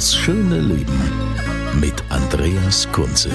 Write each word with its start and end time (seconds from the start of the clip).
Das 0.00 0.16
schöne 0.16 0.60
Leben 0.60 0.98
mit 1.78 1.92
Andreas 2.08 2.90
Kunze. 2.90 3.28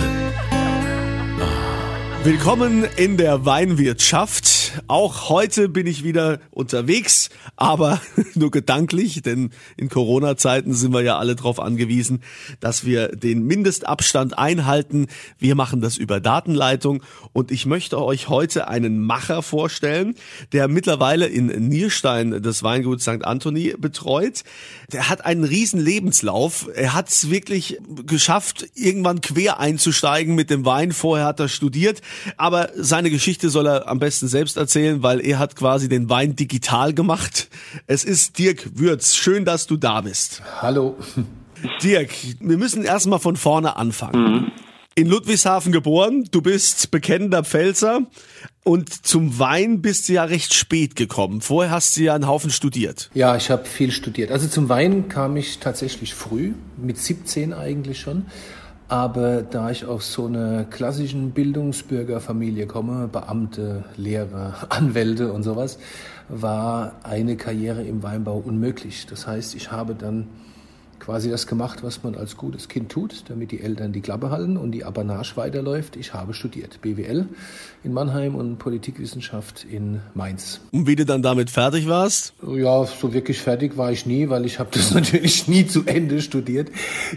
Willkommen 2.26 2.88
in 2.98 3.18
der 3.18 3.46
Weinwirtschaft. 3.46 4.82
Auch 4.88 5.30
heute 5.30 5.70
bin 5.70 5.86
ich 5.86 6.04
wieder 6.04 6.40
unterwegs, 6.50 7.30
aber 7.56 8.02
nur 8.34 8.50
gedanklich, 8.50 9.22
denn 9.22 9.52
in 9.78 9.90
Corona-Zeiten 9.90 10.74
sind 10.74 10.92
wir 10.92 11.04
ja 11.04 11.20
alle 11.20 11.36
darauf 11.36 11.60
angewiesen, 11.60 12.24
dass 12.60 12.84
wir 12.84 13.10
den 13.10 13.44
Mindestabstand 13.44 14.40
einhalten. 14.40 15.06
Wir 15.38 15.54
machen 15.54 15.82
das 15.82 15.98
über 15.98 16.20
Datenleitung 16.20 17.04
und 17.32 17.52
ich 17.52 17.68
möchte 17.68 18.02
euch 18.02 18.28
heute 18.28 18.68
einen 18.68 19.02
Macher 19.02 19.44
vorstellen, 19.44 20.16
der 20.52 20.68
mittlerweile 20.68 21.28
in 21.28 21.46
Nierstein 21.68 22.42
das 22.42 22.64
Weingut 22.64 23.02
St. 23.02 23.24
Anthony 23.24 23.76
betreut. 23.78 24.44
Der 24.92 25.10
hat 25.10 25.24
einen 25.26 25.44
riesen 25.44 25.80
Lebenslauf. 25.80 26.70
Er 26.74 26.96
hat 26.96 27.10
es 27.10 27.30
wirklich 27.30 27.78
geschafft, 28.08 28.68
irgendwann 28.74 29.22
quer 29.22 29.60
einzusteigen 29.60 30.34
mit 30.34 30.50
dem 30.50 30.66
Wein. 30.66 30.92
Vorher 30.92 31.28
hat 31.28 31.40
er 31.40 31.50
studiert, 31.50 32.02
aber 32.38 32.70
seine 32.76 33.10
Geschichte 33.10 33.50
soll 33.50 33.68
er 33.68 33.88
am 33.88 34.00
besten 34.00 34.28
selbst 34.28 34.58
erzählen, 34.58 35.04
weil 35.04 35.26
er 35.26 35.40
hat 35.40 35.56
quasi 35.56 35.90
den 35.90 36.10
Wein 36.10 36.36
digital 36.36 36.94
gemacht. 36.94 37.50
Es 37.88 38.04
ist 38.04 38.38
Dirk 38.38 38.78
Würz. 38.78 39.16
Schön, 39.16 39.46
dass 39.46 39.68
du 39.68 39.78
da 39.78 40.02
bist. 40.02 40.42
Hallo. 40.62 40.98
Dirk, 41.82 42.12
wir 42.40 42.58
müssen 42.58 42.84
erstmal 42.84 43.20
von 43.20 43.36
vorne 43.36 43.76
anfangen. 43.76 44.52
In 44.98 45.08
Ludwigshafen 45.08 45.74
geboren, 45.74 46.26
du 46.32 46.42
bist 46.42 46.90
bekennender 46.90 47.44
Pfälzer 47.44 48.04
und 48.64 49.06
zum 49.06 49.40
Wein 49.40 49.82
bist 49.82 50.08
du 50.08 50.14
ja 50.14 50.24
recht 50.24 50.54
spät 50.54 50.96
gekommen. 50.96 51.42
Vorher 51.42 51.72
hast 51.72 51.98
du 51.98 52.04
ja 52.04 52.16
einen 52.16 52.28
Haufen 52.28 52.50
studiert. 52.50 53.10
Ja, 53.14 53.36
ich 53.36 53.52
habe 53.52 53.66
viel 53.66 53.92
studiert. 53.92 54.32
Also 54.32 54.48
zum 54.48 54.70
Wein 54.70 55.10
kam 55.10 55.36
ich 55.36 55.60
tatsächlich 55.60 56.14
früh, 56.14 56.54
mit 56.78 56.98
17 56.98 57.54
eigentlich 57.54 58.00
schon. 58.00 58.28
Aber 58.88 59.42
da 59.42 59.72
ich 59.72 59.86
aus 59.86 60.14
so 60.14 60.28
einer 60.28 60.64
klassischen 60.66 61.32
Bildungsbürgerfamilie 61.32 62.68
komme, 62.68 63.08
Beamte, 63.08 63.84
Lehrer, 63.98 64.54
Anwälte 64.70 65.34
und 65.34 65.44
sowas, 65.44 65.80
war 66.30 66.94
eine 67.04 67.36
Karriere 67.36 67.84
im 67.84 68.04
Weinbau 68.04 68.38
unmöglich. 68.38 69.08
Das 69.08 69.26
heißt, 69.26 69.56
ich 69.56 69.72
habe 69.72 69.96
dann 69.96 70.28
quasi 71.00 71.30
das 71.30 71.48
gemacht, 71.48 71.84
was 71.84 72.04
man 72.04 72.16
als 72.16 72.38
gutes 72.38 72.68
Kind 72.68 72.92
tut, 72.92 73.26
damit 73.28 73.52
die 73.52 73.62
Eltern 73.62 73.94
die 73.94 74.02
Klappe 74.02 74.32
halten 74.32 74.58
und 74.58 74.72
die 74.72 74.84
Apanage 74.84 75.36
weiterläuft. 75.36 75.96
Ich 75.96 76.14
habe 76.14 76.34
studiert 76.34 76.82
BWL 76.82 77.28
in 77.84 77.94
Mannheim 77.94 78.36
und 78.36 78.58
Politikwissenschaft 78.58 79.66
in 79.70 80.02
Mainz. 80.14 80.62
Und 80.72 80.88
wie 80.88 80.96
du 80.96 81.06
dann 81.06 81.22
damit 81.22 81.50
fertig 81.50 81.88
warst? 81.88 82.34
Ja, 82.46 82.86
so 82.86 83.14
wirklich 83.14 83.40
fertig 83.40 83.78
war 83.78 83.92
ich 83.92 84.06
nie, 84.06 84.30
weil 84.30 84.46
ich 84.46 84.60
habe 84.60 84.70
das 84.74 84.92
natürlich 84.94 85.48
nie 85.48 85.68
zu 85.68 85.86
Ende 85.86 86.22
studiert. 86.22 86.70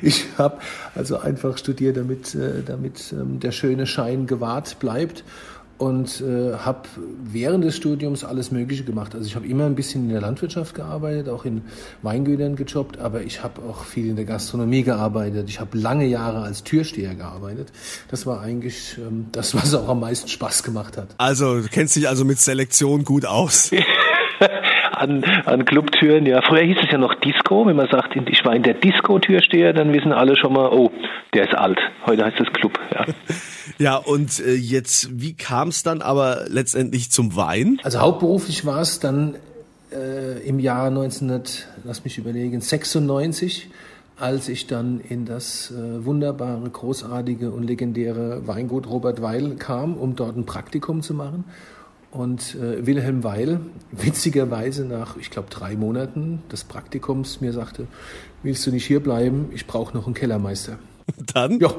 Ich 0.03 0.27
habe 0.37 0.59
also 0.95 1.19
einfach 1.19 1.59
studiert, 1.59 1.97
damit, 1.97 2.35
äh, 2.35 2.63
damit 2.65 3.13
ähm, 3.13 3.41
der 3.41 3.53
schöne 3.53 3.87
Schein 3.87 4.27
gewahrt 4.27 4.79
bleibt 4.79 5.25
und 5.79 6.21
äh, 6.21 6.55
habe 6.55 6.89
während 7.23 7.65
des 7.65 7.77
Studiums 7.77 8.25
alles 8.25 8.51
Mögliche 8.51 8.85
gemacht. 8.85 9.15
Also 9.15 9.27
ich 9.27 9.37
habe 9.37 9.47
immer 9.47 9.65
ein 9.67 9.77
bisschen 9.77 10.05
in 10.05 10.11
der 10.11 10.21
Landwirtschaft 10.21 10.75
gearbeitet, 10.75 11.29
auch 11.29 11.45
in 11.45 11.63
Weingütern 12.03 12.57
gejobbt, 12.57 12.99
aber 12.99 13.23
ich 13.23 13.43
habe 13.45 13.63
auch 13.63 13.85
viel 13.85 14.09
in 14.09 14.17
der 14.17 14.25
Gastronomie 14.25 14.83
gearbeitet. 14.83 15.49
Ich 15.49 15.61
habe 15.61 15.79
lange 15.79 16.07
Jahre 16.07 16.43
als 16.43 16.65
Türsteher 16.65 17.15
gearbeitet. 17.15 17.73
Das 18.11 18.27
war 18.27 18.41
eigentlich 18.41 18.99
ähm, 18.99 19.27
das, 19.31 19.55
was 19.55 19.73
auch 19.75 19.89
am 19.89 20.01
meisten 20.01 20.29
Spaß 20.29 20.65
gemacht 20.65 20.97
hat. 20.97 21.15
Also 21.19 21.61
du 21.63 21.69
kennst 21.69 21.95
dich 21.95 22.09
also 22.09 22.25
mit 22.25 22.41
Selektion 22.41 23.05
gut 23.05 23.25
aus. 23.25 23.71
an, 24.99 25.25
an 25.45 25.65
Clubtüren. 25.65 26.27
Ja, 26.27 26.43
früher 26.43 26.63
hieß 26.63 26.79
es 26.85 26.91
ja 26.91 26.99
noch 26.99 27.15
Disco. 27.15 27.67
Wenn 27.67 27.77
man 27.77 27.89
sagt, 27.89 28.17
ich 28.17 28.45
war 28.45 28.55
in 28.55 28.63
der 28.63 28.75
Disco-Türsteher, 28.75 29.73
dann 29.73 29.93
wissen 29.93 30.13
alle 30.13 30.37
schon 30.37 30.53
mal, 30.53 30.69
oh, 30.71 30.91
der 31.35 31.45
ist 31.45 31.55
alt. 31.55 31.79
Heute 32.07 32.25
heißt 32.25 32.41
es 32.41 32.53
Club. 32.53 32.79
Ja, 32.93 33.05
Ja, 33.79 33.97
und 33.97 34.41
äh, 34.41 34.55
jetzt, 34.55 35.21
wie 35.21 35.35
kam 35.35 35.69
es 35.69 35.85
dann 35.85 36.03
aber 36.03 36.47
letztendlich 36.49 37.13
zum 37.13 37.37
Wein? 37.37 37.79
Also 37.85 38.01
hauptberuflich 38.01 38.67
war 38.67 38.81
es 38.81 38.99
dann 38.99 39.37
äh, 39.93 40.41
im 40.47 40.59
Jahr 40.59 40.89
1900, 40.89 41.69
lass 41.85 42.03
mich 42.03 42.19
überlegen, 42.19 42.61
96, 42.61 43.71
als 44.17 44.49
ich 44.49 44.67
dann 44.67 44.99
in 45.01 45.27
das 45.27 45.71
äh, 45.71 46.05
wunderbare, 46.05 46.69
großartige 46.69 47.53
und 47.53 47.63
legendäre 47.63 48.49
Weingut 48.49 48.89
Robert 48.89 49.23
Weil 49.23 49.55
kam, 49.55 49.97
um 49.97 50.17
dort 50.17 50.37
ein 50.37 50.45
Praktikum 50.45 51.03
zu 51.03 51.15
machen. 51.15 51.45
Und 52.19 52.57
äh, 52.57 52.85
Wilhelm 52.85 53.23
Weil, 53.23 53.61
witzigerweise 53.93 54.85
nach, 54.85 55.17
ich 55.19 55.31
glaube, 55.31 55.51
drei 55.51 55.77
Monaten 55.77 56.43
des 56.51 56.65
Praktikums 56.65 57.41
mir 57.41 57.53
sagte, 57.53 57.87
willst 58.43 58.67
du 58.67 58.73
nicht 58.73 58.85
hier 58.87 59.01
bleiben? 59.01 59.51
Ich 59.55 59.69
brauche 59.69 59.97
noch 59.97 60.07
einen 60.07 60.15
Kellermeister. 60.15 60.81
Dann? 61.33 61.61
Ja, 61.61 61.73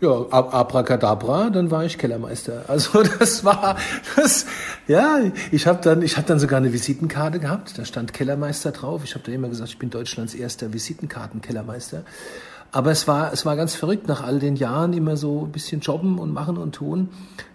ja, 0.00 0.26
ab- 0.30 0.54
abracadabra, 0.54 1.50
dann 1.50 1.72
war 1.72 1.84
ich 1.84 1.98
Kellermeister. 1.98 2.64
Also 2.68 3.02
das 3.02 3.44
war 3.44 3.76
das 4.14 4.46
ja, 4.86 5.18
ich 5.50 5.66
habe 5.66 5.80
dann 5.82 6.02
ich 6.02 6.16
habe 6.16 6.26
dann 6.26 6.38
sogar 6.38 6.58
eine 6.58 6.72
Visitenkarte 6.72 7.40
gehabt, 7.40 7.76
da 7.76 7.84
stand 7.84 8.12
Kellermeister 8.14 8.70
drauf. 8.70 9.02
Ich 9.04 9.14
habe 9.14 9.24
da 9.26 9.32
immer 9.32 9.48
gesagt, 9.48 9.70
ich 9.70 9.78
bin 9.78 9.90
Deutschlands 9.90 10.34
erster 10.34 10.72
Visitenkartenkellermeister. 10.72 12.04
Aber 12.70 12.92
es 12.92 13.08
war 13.08 13.32
es 13.32 13.44
war 13.44 13.56
ganz 13.56 13.74
verrückt 13.74 14.06
nach 14.06 14.22
all 14.22 14.38
den 14.38 14.54
Jahren 14.54 14.92
immer 14.92 15.16
so 15.16 15.46
ein 15.46 15.52
bisschen 15.52 15.80
jobben 15.80 16.20
und 16.20 16.32
machen 16.32 16.56
und 16.58 16.76
tun, 16.76 17.08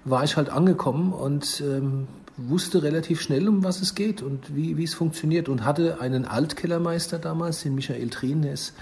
war 0.04 0.26
ich 0.26 0.36
halt 0.36 0.50
angekommen 0.50 1.14
und 1.14 1.64
ähm, 1.66 2.08
wusste 2.38 2.84
relativ 2.84 3.22
schnell, 3.22 3.48
um 3.48 3.64
was 3.64 3.82
es 3.82 3.96
geht 3.96 4.22
und 4.22 4.56
wie, 4.56 4.78
wie 4.78 4.84
es 4.84 4.94
funktioniert 4.94 5.50
und 5.50 5.64
hatte 5.64 6.02
einen 6.02 6.26
Altkellermeister 6.26 7.20
damals, 7.20 7.64
den 7.64 7.76
Michael 7.76 8.10
Trien, 8.10 8.42
der 8.42 8.54
ist 8.54 8.74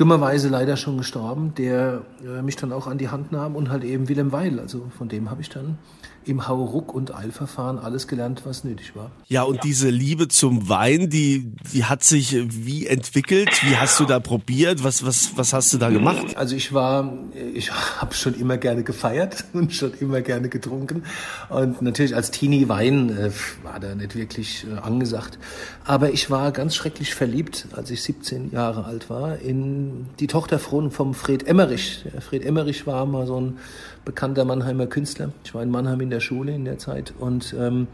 dummerweise 0.00 0.48
leider 0.48 0.78
schon 0.78 0.96
gestorben, 0.96 1.52
der 1.56 2.02
äh, 2.24 2.40
mich 2.40 2.56
dann 2.56 2.72
auch 2.72 2.86
an 2.86 2.96
die 2.96 3.10
Hand 3.10 3.32
nahm 3.32 3.54
und 3.54 3.68
halt 3.68 3.84
eben 3.84 4.08
Willem 4.08 4.32
Weil. 4.32 4.58
Also 4.58 4.90
von 4.96 5.10
dem 5.10 5.30
habe 5.30 5.42
ich 5.42 5.50
dann 5.50 5.76
im 6.24 6.46
Hauruck- 6.46 6.92
und 6.92 7.14
Eilverfahren 7.14 7.78
alles 7.78 8.06
gelernt, 8.06 8.42
was 8.44 8.62
nötig 8.62 8.94
war. 8.94 9.10
Ja, 9.26 9.42
und 9.42 9.64
diese 9.64 9.88
Liebe 9.88 10.28
zum 10.28 10.68
Wein, 10.68 11.08
die, 11.08 11.52
die 11.72 11.84
hat 11.84 12.04
sich 12.04 12.34
äh, 12.34 12.46
wie 12.48 12.86
entwickelt? 12.86 13.50
Wie 13.62 13.76
hast 13.76 13.98
du 14.00 14.04
da 14.04 14.20
probiert? 14.20 14.84
Was, 14.84 15.04
was, 15.04 15.36
was 15.36 15.52
hast 15.52 15.72
du 15.72 15.78
da 15.78 15.88
gemacht? 15.90 16.36
Also 16.36 16.56
ich 16.56 16.72
war, 16.72 17.12
ich 17.54 17.70
habe 17.72 18.14
schon 18.14 18.34
immer 18.34 18.58
gerne 18.58 18.82
gefeiert 18.82 19.44
und 19.52 19.74
schon 19.74 19.92
immer 20.00 20.20
gerne 20.20 20.48
getrunken. 20.48 21.04
Und 21.48 21.82
natürlich 21.82 22.14
als 22.14 22.30
Teenie 22.30 22.68
Wein 22.68 23.10
äh, 23.10 23.30
war 23.62 23.80
da 23.80 23.94
nicht 23.94 24.14
wirklich 24.14 24.66
äh, 24.66 24.78
angesagt. 24.78 25.38
Aber 25.84 26.12
ich 26.12 26.30
war 26.30 26.52
ganz 26.52 26.74
schrecklich 26.74 27.14
verliebt, 27.14 27.66
als 27.72 27.90
ich 27.90 28.02
17 28.02 28.50
Jahre 28.52 28.84
alt 28.84 29.10
war, 29.10 29.38
in 29.38 29.89
die 30.18 30.26
Tochter 30.26 30.58
von, 30.58 30.90
vom 30.90 31.14
Fred 31.14 31.46
Emmerich. 31.46 32.04
Fred 32.20 32.44
Emmerich 32.44 32.86
war 32.86 33.06
mal 33.06 33.26
so 33.26 33.40
ein 33.40 33.58
bekannter 34.04 34.44
Mannheimer 34.44 34.86
Künstler. 34.86 35.32
Ich 35.44 35.54
war 35.54 35.62
in 35.62 35.70
Mannheim 35.70 36.00
in 36.00 36.10
der 36.10 36.20
Schule 36.20 36.54
in 36.54 36.64
der 36.64 36.78
Zeit 36.78 37.12
und 37.18 37.54
ähm, 37.58 37.86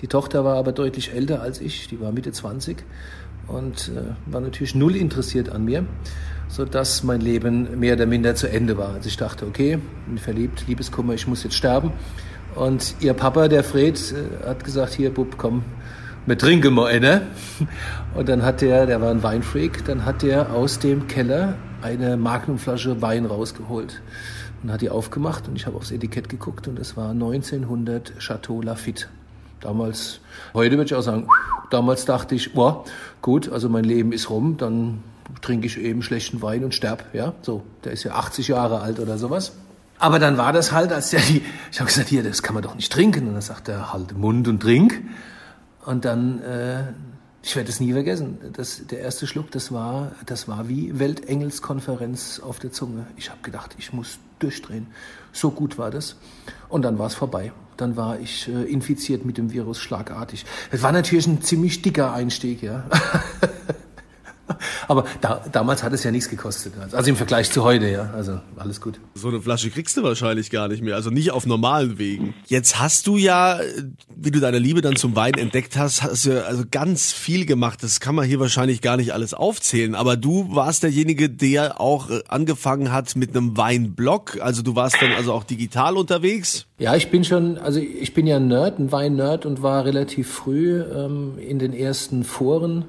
die 0.00 0.08
Tochter 0.08 0.44
war 0.44 0.56
aber 0.56 0.72
deutlich 0.72 1.12
älter 1.12 1.40
als 1.40 1.60
ich, 1.60 1.88
die 1.88 2.00
war 2.00 2.12
Mitte 2.12 2.32
20 2.32 2.84
und 3.48 3.88
äh, 3.88 4.32
war 4.32 4.40
natürlich 4.40 4.74
null 4.74 4.96
interessiert 4.96 5.48
an 5.48 5.64
mir, 5.64 5.86
so 6.48 6.64
dass 6.64 7.02
mein 7.02 7.20
Leben 7.20 7.78
mehr 7.78 7.94
oder 7.94 8.06
minder 8.06 8.34
zu 8.34 8.48
Ende 8.48 8.76
war. 8.76 8.94
Also 8.94 9.08
ich 9.08 9.16
dachte, 9.16 9.46
okay, 9.46 9.78
bin 10.06 10.18
verliebt, 10.18 10.64
Liebeskummer, 10.66 11.14
ich 11.14 11.26
muss 11.26 11.42
jetzt 11.44 11.54
sterben. 11.54 11.92
Und 12.54 12.94
ihr 13.00 13.12
Papa, 13.14 13.48
der 13.48 13.62
Fred, 13.62 13.98
äh, 14.12 14.46
hat 14.46 14.64
gesagt, 14.64 14.94
hier 14.94 15.12
Bub, 15.12 15.36
komm, 15.38 15.64
wir 16.26 16.36
trinken 16.36 16.74
mal 16.74 16.86
eine. 16.86 17.22
Und 18.14 18.28
dann 18.28 18.42
hat 18.42 18.60
der, 18.60 18.86
der 18.86 19.00
war 19.00 19.10
ein 19.10 19.22
Weinfreak, 19.22 19.84
dann 19.84 20.04
hat 20.04 20.22
der 20.22 20.52
aus 20.52 20.78
dem 20.78 21.06
Keller 21.06 21.54
eine 21.82 22.16
Magnumflasche 22.16 23.00
Wein 23.02 23.26
rausgeholt 23.26 24.00
und 24.62 24.72
hat 24.72 24.80
die 24.80 24.88
aufgemacht 24.88 25.46
und 25.46 25.56
ich 25.56 25.66
habe 25.66 25.76
aufs 25.76 25.90
Etikett 25.90 26.30
geguckt 26.30 26.66
und 26.66 26.78
es 26.78 26.96
war 26.96 27.10
1900 27.10 28.18
Chateau 28.18 28.62
Lafitte. 28.62 29.06
Damals, 29.60 30.20
heute 30.54 30.76
würde 30.76 30.86
ich 30.86 30.94
auch 30.94 31.02
sagen, 31.02 31.28
damals 31.70 32.06
dachte 32.06 32.34
ich, 32.34 32.54
boah, 32.54 32.84
gut, 33.20 33.52
also 33.52 33.68
mein 33.68 33.84
Leben 33.84 34.12
ist 34.12 34.30
rum, 34.30 34.56
dann 34.56 35.02
trinke 35.42 35.66
ich 35.66 35.78
eben 35.78 36.02
schlechten 36.02 36.40
Wein 36.40 36.64
und 36.64 36.74
sterb, 36.74 37.04
ja, 37.12 37.34
so, 37.42 37.62
der 37.84 37.92
ist 37.92 38.04
ja 38.04 38.12
80 38.12 38.48
Jahre 38.48 38.80
alt 38.80 38.98
oder 38.98 39.18
sowas. 39.18 39.52
Aber 39.98 40.18
dann 40.18 40.36
war 40.36 40.52
das 40.52 40.72
halt, 40.72 40.92
als 40.92 41.10
der 41.10 41.20
die, 41.20 41.42
ich 41.72 41.80
habe 41.80 41.88
gesagt, 41.88 42.08
hier, 42.08 42.22
das 42.22 42.42
kann 42.42 42.54
man 42.54 42.62
doch 42.62 42.74
nicht 42.74 42.92
trinken. 42.92 43.28
Und 43.28 43.34
dann 43.34 43.42
sagt 43.42 43.68
er, 43.68 43.92
halt 43.92 44.16
Mund 44.16 44.46
und 44.46 44.60
trink. 44.60 45.02
Und 45.86 46.04
dann, 46.04 46.42
äh, 46.42 46.82
ich 47.42 47.54
werde 47.54 47.70
es 47.70 47.78
nie 47.78 47.92
vergessen, 47.92 48.38
das, 48.52 48.86
der 48.88 48.98
erste 49.00 49.28
Schluck, 49.28 49.52
das 49.52 49.70
war, 49.70 50.12
das 50.26 50.48
war 50.48 50.68
wie 50.68 50.98
Weltengelskonferenz 50.98 52.40
auf 52.40 52.58
der 52.58 52.72
Zunge. 52.72 53.06
Ich 53.16 53.30
habe 53.30 53.40
gedacht, 53.42 53.76
ich 53.78 53.92
muss 53.92 54.18
durchdrehen. 54.40 54.88
So 55.32 55.52
gut 55.52 55.78
war 55.78 55.92
das. 55.92 56.16
Und 56.68 56.82
dann 56.82 56.98
war 56.98 57.06
es 57.06 57.14
vorbei. 57.14 57.52
Dann 57.76 57.96
war 57.96 58.18
ich 58.18 58.48
äh, 58.48 58.64
infiziert 58.64 59.24
mit 59.24 59.38
dem 59.38 59.52
Virus 59.52 59.78
schlagartig. 59.78 60.44
Es 60.72 60.82
war 60.82 60.90
natürlich 60.90 61.28
ein 61.28 61.40
ziemlich 61.40 61.82
dicker 61.82 62.12
Einstieg, 62.12 62.62
ja. 62.62 62.84
Aber 64.88 65.04
da, 65.20 65.42
damals 65.50 65.82
hat 65.82 65.92
es 65.92 66.04
ja 66.04 66.10
nichts 66.10 66.28
gekostet. 66.28 66.74
Also 66.92 67.10
im 67.10 67.16
Vergleich 67.16 67.50
zu 67.50 67.64
heute, 67.64 67.88
ja. 67.88 68.10
Also 68.14 68.40
alles 68.56 68.80
gut. 68.80 69.00
So 69.14 69.28
eine 69.28 69.40
Flasche 69.40 69.70
kriegst 69.70 69.96
du 69.96 70.02
wahrscheinlich 70.02 70.50
gar 70.50 70.68
nicht 70.68 70.82
mehr. 70.82 70.94
Also 70.94 71.10
nicht 71.10 71.32
auf 71.32 71.46
normalen 71.46 71.98
Wegen. 71.98 72.34
Jetzt 72.46 72.78
hast 72.78 73.06
du 73.06 73.16
ja, 73.16 73.60
wie 74.14 74.30
du 74.30 74.40
deine 74.40 74.58
Liebe 74.58 74.80
dann 74.80 74.96
zum 74.96 75.16
Wein 75.16 75.34
entdeckt 75.34 75.76
hast, 75.76 76.02
hast 76.02 76.26
du 76.26 76.36
ja 76.36 76.42
also 76.42 76.64
ganz 76.70 77.12
viel 77.12 77.46
gemacht. 77.46 77.82
Das 77.82 78.00
kann 78.00 78.14
man 78.14 78.24
hier 78.24 78.40
wahrscheinlich 78.40 78.80
gar 78.80 78.96
nicht 78.96 79.12
alles 79.12 79.34
aufzählen. 79.34 79.94
Aber 79.94 80.16
du 80.16 80.54
warst 80.54 80.82
derjenige, 80.82 81.28
der 81.28 81.80
auch 81.80 82.10
äh, 82.10 82.22
angefangen 82.28 82.92
hat 82.92 83.16
mit 83.16 83.36
einem 83.36 83.56
Weinblog. 83.56 84.38
Also 84.40 84.62
du 84.62 84.76
warst 84.76 85.00
dann 85.00 85.12
also 85.12 85.32
auch 85.32 85.44
digital 85.44 85.96
unterwegs. 85.96 86.66
Ja, 86.78 86.94
ich 86.94 87.10
bin 87.10 87.24
schon, 87.24 87.58
also 87.58 87.80
ich 87.80 88.14
bin 88.14 88.26
ja 88.26 88.36
ein 88.36 88.48
Nerd, 88.48 88.78
ein 88.78 88.92
Wein-Nerd 88.92 89.46
und 89.46 89.62
war 89.62 89.84
relativ 89.84 90.30
früh 90.30 90.82
ähm, 90.82 91.38
in 91.38 91.58
den 91.58 91.72
ersten 91.72 92.24
Foren. 92.24 92.84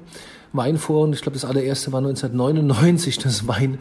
Weinforen. 0.52 1.12
Ich 1.12 1.22
glaube, 1.22 1.34
das 1.34 1.44
allererste 1.44 1.92
war 1.92 1.98
1999, 1.98 3.18
das 3.18 3.46
Wein 3.46 3.78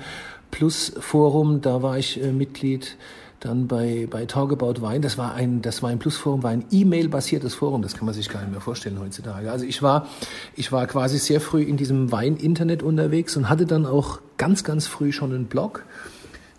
Plus 0.52 0.94
Forum. 1.00 1.62
Da 1.62 1.81
war 1.81 1.98
ich 1.98 2.22
äh, 2.22 2.31
Mitglied. 2.31 2.98
Dann 3.40 3.68
bei, 3.68 4.08
bei 4.10 4.25
Talk 4.25 4.52
About 4.52 4.81
Wein, 4.81 5.04
das 5.04 5.18
war 5.19 5.36
ein, 5.36 5.62
das 5.62 5.84
Wein 5.84 6.00
Plus 6.00 6.18
Forum, 6.18 6.42
war 6.42 6.50
ein 6.50 6.66
E-Mail-basiertes 6.72 7.54
Forum, 7.54 7.84
das 7.84 7.96
kann 7.96 8.06
man 8.06 8.16
sich 8.16 8.30
gar 8.30 8.42
nicht 8.42 8.52
mehr 8.52 8.62
vorstellen 8.62 9.00
heutzutage. 9.00 9.52
Also 9.52 9.64
ich 9.64 9.84
war, 9.84 10.08
ich 10.56 10.72
war 10.72 10.88
quasi 10.88 11.19
sehr 11.19 11.40
früh 11.40 11.62
in 11.62 11.78
diesem 11.78 12.12
Wein-Internet 12.12 12.81
unterwegs 12.81 13.38
und 13.38 13.48
hatte 13.48 13.68
dann 13.68 13.86
auch 13.86 14.22
ganz, 14.38 14.64
ganz 14.64 14.88
früh 14.88 15.12
schon 15.12 15.34
einen 15.34 15.46
Blog. 15.46 15.86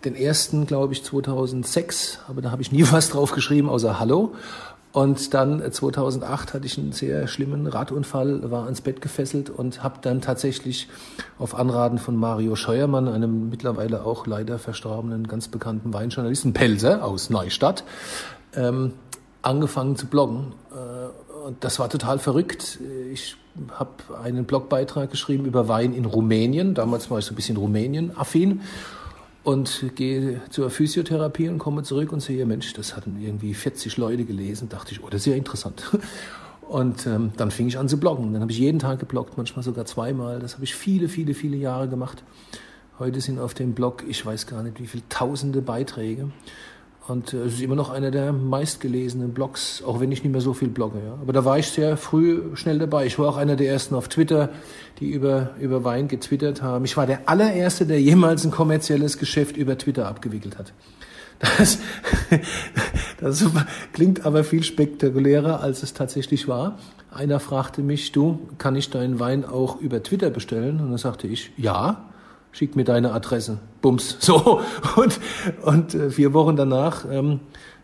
Den 0.05 0.15
ersten, 0.15 0.65
glaube 0.67 0.93
ich, 0.93 1.03
2006, 1.03 2.19
aber 2.29 2.41
da 2.41 2.51
habe 2.51 2.61
ich 2.61 2.71
nie 2.71 2.85
was 2.91 3.09
drauf 3.09 3.33
geschrieben, 3.33 3.67
außer 3.67 3.99
Hallo. 3.99 4.33
Und 4.91 5.35
dann 5.35 5.71
2008 5.71 6.49
äh, 6.49 6.53
hatte 6.53 6.65
ich 6.65 6.77
einen 6.77 6.93
sehr 6.93 7.27
schlimmen 7.27 7.67
Radunfall, 7.67 8.49
war 8.49 8.63
ans 8.63 8.81
Bett 8.81 9.01
gefesselt 9.01 9.49
und 9.51 9.83
habe 9.83 9.99
dann 10.01 10.19
tatsächlich 10.21 10.87
auf 11.37 11.53
Anraten 11.53 11.99
von 11.99 12.15
Mario 12.15 12.55
Scheuermann, 12.55 13.07
einem 13.07 13.49
mittlerweile 13.49 14.03
auch 14.03 14.25
leider 14.25 14.57
verstorbenen, 14.57 15.27
ganz 15.27 15.47
bekannten 15.47 15.93
Weinjournalisten, 15.93 16.53
Pelzer 16.53 17.03
aus 17.03 17.29
Neustadt, 17.29 17.83
ähm, 18.55 18.93
angefangen 19.43 19.95
zu 19.95 20.07
bloggen. 20.07 20.53
Äh, 20.71 21.45
und 21.47 21.63
das 21.63 21.77
war 21.77 21.89
total 21.89 22.17
verrückt. 22.17 22.79
Ich 23.11 23.37
habe 23.71 23.91
einen 24.23 24.45
Blogbeitrag 24.45 25.11
geschrieben 25.11 25.45
über 25.45 25.67
Wein 25.67 25.93
in 25.93 26.05
Rumänien. 26.05 26.73
Damals 26.73 27.11
war 27.11 27.19
ich 27.19 27.25
so 27.25 27.33
ein 27.33 27.35
bisschen 27.35 27.57
Rumänien-affin 27.57 28.61
und 29.49 29.95
gehe 29.95 30.41
zur 30.51 30.69
Physiotherapie 30.69 31.49
und 31.49 31.57
komme 31.57 31.81
zurück 31.81 32.11
und 32.11 32.19
sehe, 32.19 32.45
Mensch, 32.45 32.71
das 32.73 32.95
hatten 32.95 33.19
irgendwie 33.19 33.55
40 33.55 33.97
Leute 33.97 34.23
gelesen. 34.23 34.69
Dachte 34.69 34.91
ich, 34.91 35.03
oh, 35.03 35.09
das 35.09 35.21
ist 35.21 35.25
ja 35.25 35.33
interessant. 35.33 35.89
Und 36.69 37.07
ähm, 37.07 37.31
dann 37.35 37.49
fing 37.49 37.67
ich 37.67 37.79
an 37.79 37.89
zu 37.89 37.99
bloggen. 37.99 38.31
Dann 38.31 38.43
habe 38.43 38.51
ich 38.51 38.59
jeden 38.59 38.77
Tag 38.77 38.99
gebloggt, 38.99 39.37
manchmal 39.37 39.63
sogar 39.63 39.85
zweimal. 39.85 40.37
Das 40.37 40.53
habe 40.53 40.65
ich 40.65 40.75
viele, 40.75 41.09
viele, 41.09 41.33
viele 41.33 41.57
Jahre 41.57 41.87
gemacht. 41.87 42.23
Heute 42.99 43.21
sind 43.21 43.39
auf 43.39 43.55
dem 43.55 43.73
Blog, 43.73 44.03
ich 44.07 44.23
weiß 44.23 44.45
gar 44.45 44.61
nicht, 44.61 44.79
wie 44.79 44.85
viele 44.85 45.01
tausende 45.09 45.63
Beiträge. 45.63 46.29
Und 47.09 47.33
äh, 47.33 47.37
es 47.37 47.55
ist 47.55 47.61
immer 47.61 47.75
noch 47.75 47.89
einer 47.89 48.11
der 48.11 48.31
meistgelesenen 48.31 49.33
Blogs, 49.33 49.83
auch 49.85 49.99
wenn 49.99 50.11
ich 50.11 50.23
nicht 50.23 50.31
mehr 50.31 50.41
so 50.41 50.53
viel 50.53 50.69
blogge. 50.69 50.99
Ja. 51.03 51.13
Aber 51.21 51.33
da 51.33 51.43
war 51.45 51.57
ich 51.57 51.67
sehr 51.67 51.97
früh 51.97 52.55
schnell 52.55 52.79
dabei. 52.79 53.05
Ich 53.05 53.17
war 53.17 53.29
auch 53.29 53.37
einer 53.37 53.55
der 53.55 53.67
ersten 53.67 53.95
auf 53.95 54.07
Twitter, 54.07 54.49
die 54.99 55.09
über, 55.09 55.51
über 55.59 55.83
Wein 55.83 56.07
getwittert 56.07 56.61
haben. 56.61 56.85
Ich 56.85 56.97
war 56.97 57.07
der 57.07 57.27
allererste, 57.27 57.85
der 57.85 58.01
jemals 58.01 58.45
ein 58.45 58.51
kommerzielles 58.51 59.17
Geschäft 59.17 59.57
über 59.57 59.77
Twitter 59.77 60.07
abgewickelt 60.07 60.57
hat. 60.57 60.73
Das, 61.39 61.79
das 63.19 63.45
klingt 63.93 64.25
aber 64.25 64.43
viel 64.43 64.63
spektakulärer, 64.63 65.61
als 65.61 65.83
es 65.83 65.93
tatsächlich 65.93 66.47
war. 66.47 66.77
Einer 67.11 67.39
fragte 67.39 67.81
mich, 67.81 68.11
du, 68.11 68.39
kann 68.57 68.75
ich 68.75 68.89
deinen 68.89 69.19
Wein 69.19 69.45
auch 69.45 69.79
über 69.79 70.03
Twitter 70.03 70.29
bestellen? 70.29 70.79
Und 70.79 70.89
dann 70.89 70.97
sagte 70.97 71.27
ich, 71.27 71.51
ja 71.57 72.08
schick 72.51 72.75
mir 72.75 72.83
deine 72.83 73.11
Adresse. 73.11 73.59
Bums. 73.81 74.17
So. 74.29 74.61
Und, 74.95 75.19
und 75.61 75.95
äh, 75.95 76.11
vier 76.11 76.33
Wochen 76.33 76.55
danach 76.55 77.05
ähm, 77.09 77.39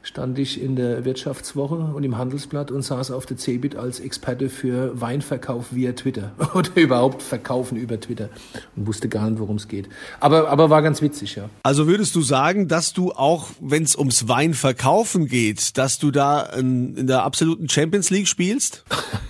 stand 0.05 0.37
ich 0.37 0.61
in 0.61 0.75
der 0.75 1.03
Wirtschaftswoche 1.03 1.75
und 1.75 2.03
im 2.03 2.17
Handelsblatt 2.17 2.69
und 2.69 2.83
saß 2.83 3.11
auf 3.11 3.25
der 3.25 3.37
CeBIT 3.37 3.75
als 3.75 3.99
Experte 3.99 4.49
für 4.49 4.99
Weinverkauf 4.99 5.73
via 5.73 5.93
Twitter 5.93 6.31
oder 6.53 6.69
überhaupt 6.75 7.23
Verkaufen 7.23 7.75
über 7.75 7.99
Twitter 7.99 8.29
und 8.75 8.85
wusste 8.85 9.09
gar 9.09 9.29
nicht, 9.29 9.39
worum 9.39 9.55
es 9.55 9.67
geht. 9.67 9.89
Aber, 10.19 10.49
aber 10.49 10.69
war 10.69 10.83
ganz 10.83 11.01
witzig, 11.01 11.35
ja. 11.35 11.49
Also 11.63 11.87
würdest 11.87 12.15
du 12.15 12.21
sagen, 12.21 12.67
dass 12.67 12.93
du 12.93 13.13
auch, 13.13 13.47
wenn 13.59 13.83
es 13.83 13.95
ums 13.95 14.27
Weinverkaufen 14.27 15.27
geht, 15.27 15.77
dass 15.77 15.97
du 15.97 16.11
da 16.11 16.41
in, 16.41 16.95
in 16.95 17.07
der 17.07 17.23
absoluten 17.23 17.67
Champions 17.67 18.11
League 18.11 18.27
spielst? 18.27 18.83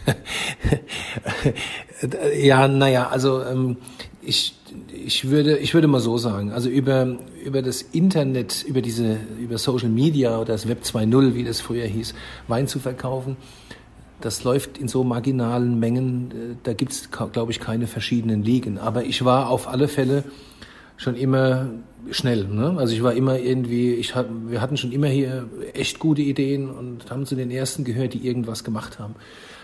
ja, 2.38 2.68
naja, 2.68 3.08
also 3.08 3.44
ähm, 3.44 3.78
ich 4.22 4.56
ich 4.94 5.30
würde, 5.30 5.57
ich 5.57 5.74
würde 5.74 5.88
mal 5.88 6.00
so 6.00 6.18
sagen, 6.18 6.51
also 6.51 6.69
über, 6.69 7.18
über 7.44 7.62
das 7.62 7.81
Internet, 7.81 8.63
über 8.68 8.81
diese, 8.81 9.18
über 9.39 9.57
Social 9.57 9.89
Media 9.89 10.38
oder 10.38 10.54
das 10.54 10.68
Web 10.68 10.83
2.0, 10.83 11.36
wie 11.36 11.44
das 11.44 11.62
früher 11.62 11.86
hieß, 11.86 12.13
Wein 12.48 12.68
zu 12.68 12.80
verkaufen, 12.80 13.38
das 14.22 14.44
läuft 14.44 14.77
in 14.77 14.88
so 14.88 15.04
marginalen 15.04 15.80
Mengen, 15.80 16.31
äh, 16.31 16.56
da 16.63 16.74
gibt's, 16.74 17.10
glaube 17.12 17.51
ich, 17.51 17.60
keine 17.60 17.88
verschiedenen 17.88 18.44
Ligen. 18.44 18.77
Aber 18.77 19.04
ich 19.04 19.25
war 19.25 19.50
auf 19.50 19.68
alle 19.68 19.88
Fälle 19.88 20.24
schon 20.98 21.16
immer 21.16 21.69
schnell. 22.12 22.45
Ne? 22.45 22.75
Also 22.77 22.94
ich 22.94 23.04
war 23.04 23.13
immer 23.13 23.38
irgendwie, 23.38 23.94
ich 23.94 24.16
hat, 24.16 24.27
wir 24.48 24.62
hatten 24.62 24.77
schon 24.77 24.92
immer 24.92 25.07
hier 25.07 25.50
echt 25.74 26.00
gute 26.00 26.22
Ideen 26.22 26.69
und 26.69 27.10
haben 27.12 27.25
zu 27.25 27.36
den 27.36 27.51
ersten 27.51 27.83
gehört, 27.83 28.13
die 28.13 28.25
irgendwas 28.25 28.63
gemacht 28.63 29.00
haben. 29.00 29.16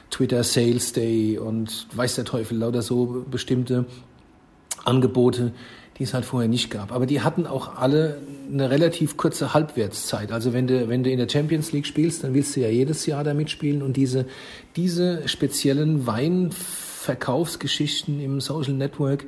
Twitter 0.10 0.44
Sales 0.44 0.92
Day 0.92 1.38
und 1.38 1.88
weiß 1.96 2.16
der 2.16 2.26
Teufel, 2.26 2.58
lauter 2.58 2.82
so 2.82 3.26
bestimmte 3.32 3.86
Angebote, 4.86 5.52
die 5.98 6.04
es 6.04 6.14
halt 6.14 6.26
vorher 6.26 6.50
nicht 6.50 6.70
gab. 6.72 6.92
Aber 6.92 7.06
die 7.06 7.22
hatten 7.22 7.46
auch 7.46 7.78
alle 7.78 8.18
eine 8.52 8.70
relativ 8.70 9.16
kurze 9.18 9.54
Halbwertszeit. 9.54 10.32
Also 10.32 10.54
wenn 10.54 10.68
du, 10.68 10.88
wenn 10.90 11.04
du 11.04 11.12
in 11.12 11.20
der 11.20 11.30
Champions 11.30 11.72
League 11.72 11.86
spielst, 11.86 12.24
dann 12.24 12.34
willst 12.34 12.56
du 12.56 12.62
ja 12.62 12.70
jedes 12.70 13.06
Jahr 13.06 13.24
da 13.24 13.34
mitspielen 13.34 13.84
und 13.84 13.98
diese, 13.98 14.26
diese 14.76 15.28
speziellen 15.28 16.08
Weinverkaufsgeschichten 16.08 18.20
im 18.20 18.42
Social 18.42 18.74
Network, 18.74 19.26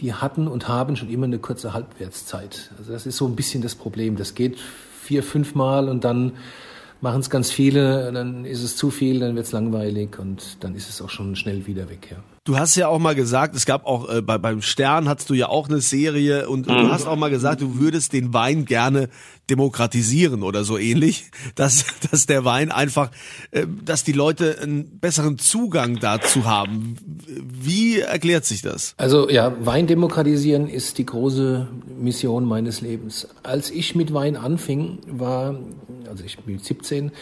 die 0.00 0.14
hatten 0.14 0.48
und 0.48 0.68
haben 0.68 0.96
schon 0.96 1.10
immer 1.10 1.26
eine 1.26 1.38
kurze 1.38 1.72
Halbwertszeit. 1.72 2.70
Also 2.78 2.92
das 2.92 3.06
ist 3.06 3.16
so 3.16 3.26
ein 3.26 3.36
bisschen 3.36 3.62
das 3.62 3.74
Problem. 3.74 4.16
Das 4.16 4.34
geht 4.34 4.58
vier, 5.02 5.22
fünf 5.22 5.54
Mal 5.54 5.88
und 5.88 6.04
dann 6.04 6.32
machen 7.00 7.20
es 7.20 7.30
ganz 7.30 7.50
viele, 7.50 8.12
dann 8.12 8.44
ist 8.44 8.62
es 8.62 8.76
zu 8.76 8.90
viel, 8.90 9.20
dann 9.20 9.34
wird 9.34 9.46
es 9.46 9.52
langweilig 9.52 10.18
und 10.18 10.58
dann 10.60 10.74
ist 10.74 10.88
es 10.88 11.02
auch 11.02 11.10
schon 11.10 11.36
schnell 11.36 11.66
wieder 11.66 11.90
weg. 11.90 12.08
Ja. 12.10 12.18
Du 12.44 12.58
hast 12.58 12.74
ja 12.74 12.88
auch 12.88 12.98
mal 12.98 13.14
gesagt, 13.14 13.54
es 13.54 13.66
gab 13.66 13.86
auch 13.86 14.12
äh, 14.12 14.20
bei, 14.20 14.36
beim 14.36 14.62
Stern 14.62 15.08
hattest 15.08 15.30
du 15.30 15.34
ja 15.34 15.48
auch 15.48 15.68
eine 15.68 15.80
Serie 15.80 16.48
und 16.48 16.66
mhm. 16.66 16.72
du 16.72 16.90
hast 16.90 17.06
auch 17.06 17.14
mal 17.14 17.30
gesagt, 17.30 17.60
du 17.60 17.78
würdest 17.78 18.12
den 18.12 18.34
Wein 18.34 18.64
gerne 18.64 19.10
demokratisieren 19.48 20.42
oder 20.42 20.64
so 20.64 20.76
ähnlich, 20.76 21.30
dass, 21.54 21.84
dass 22.10 22.26
der 22.26 22.44
Wein 22.44 22.72
einfach, 22.72 23.12
äh, 23.52 23.64
dass 23.84 24.02
die 24.02 24.10
Leute 24.10 24.58
einen 24.60 24.98
besseren 24.98 25.38
Zugang 25.38 26.00
dazu 26.00 26.44
haben. 26.44 26.96
Wie 27.26 28.00
erklärt 28.00 28.44
sich 28.44 28.60
das? 28.60 28.94
Also 28.96 29.30
ja, 29.30 29.54
Wein 29.64 29.86
demokratisieren 29.86 30.66
ist 30.68 30.98
die 30.98 31.06
große 31.06 31.68
Mission 31.96 32.44
meines 32.44 32.80
Lebens. 32.80 33.28
Als 33.44 33.70
ich 33.70 33.94
mit 33.94 34.12
Wein 34.12 34.36
anfing, 34.36 34.98
war, 35.06 35.60
also 36.08 36.24
ich 36.24 36.38
bin 36.40 36.58
17, 36.58 37.12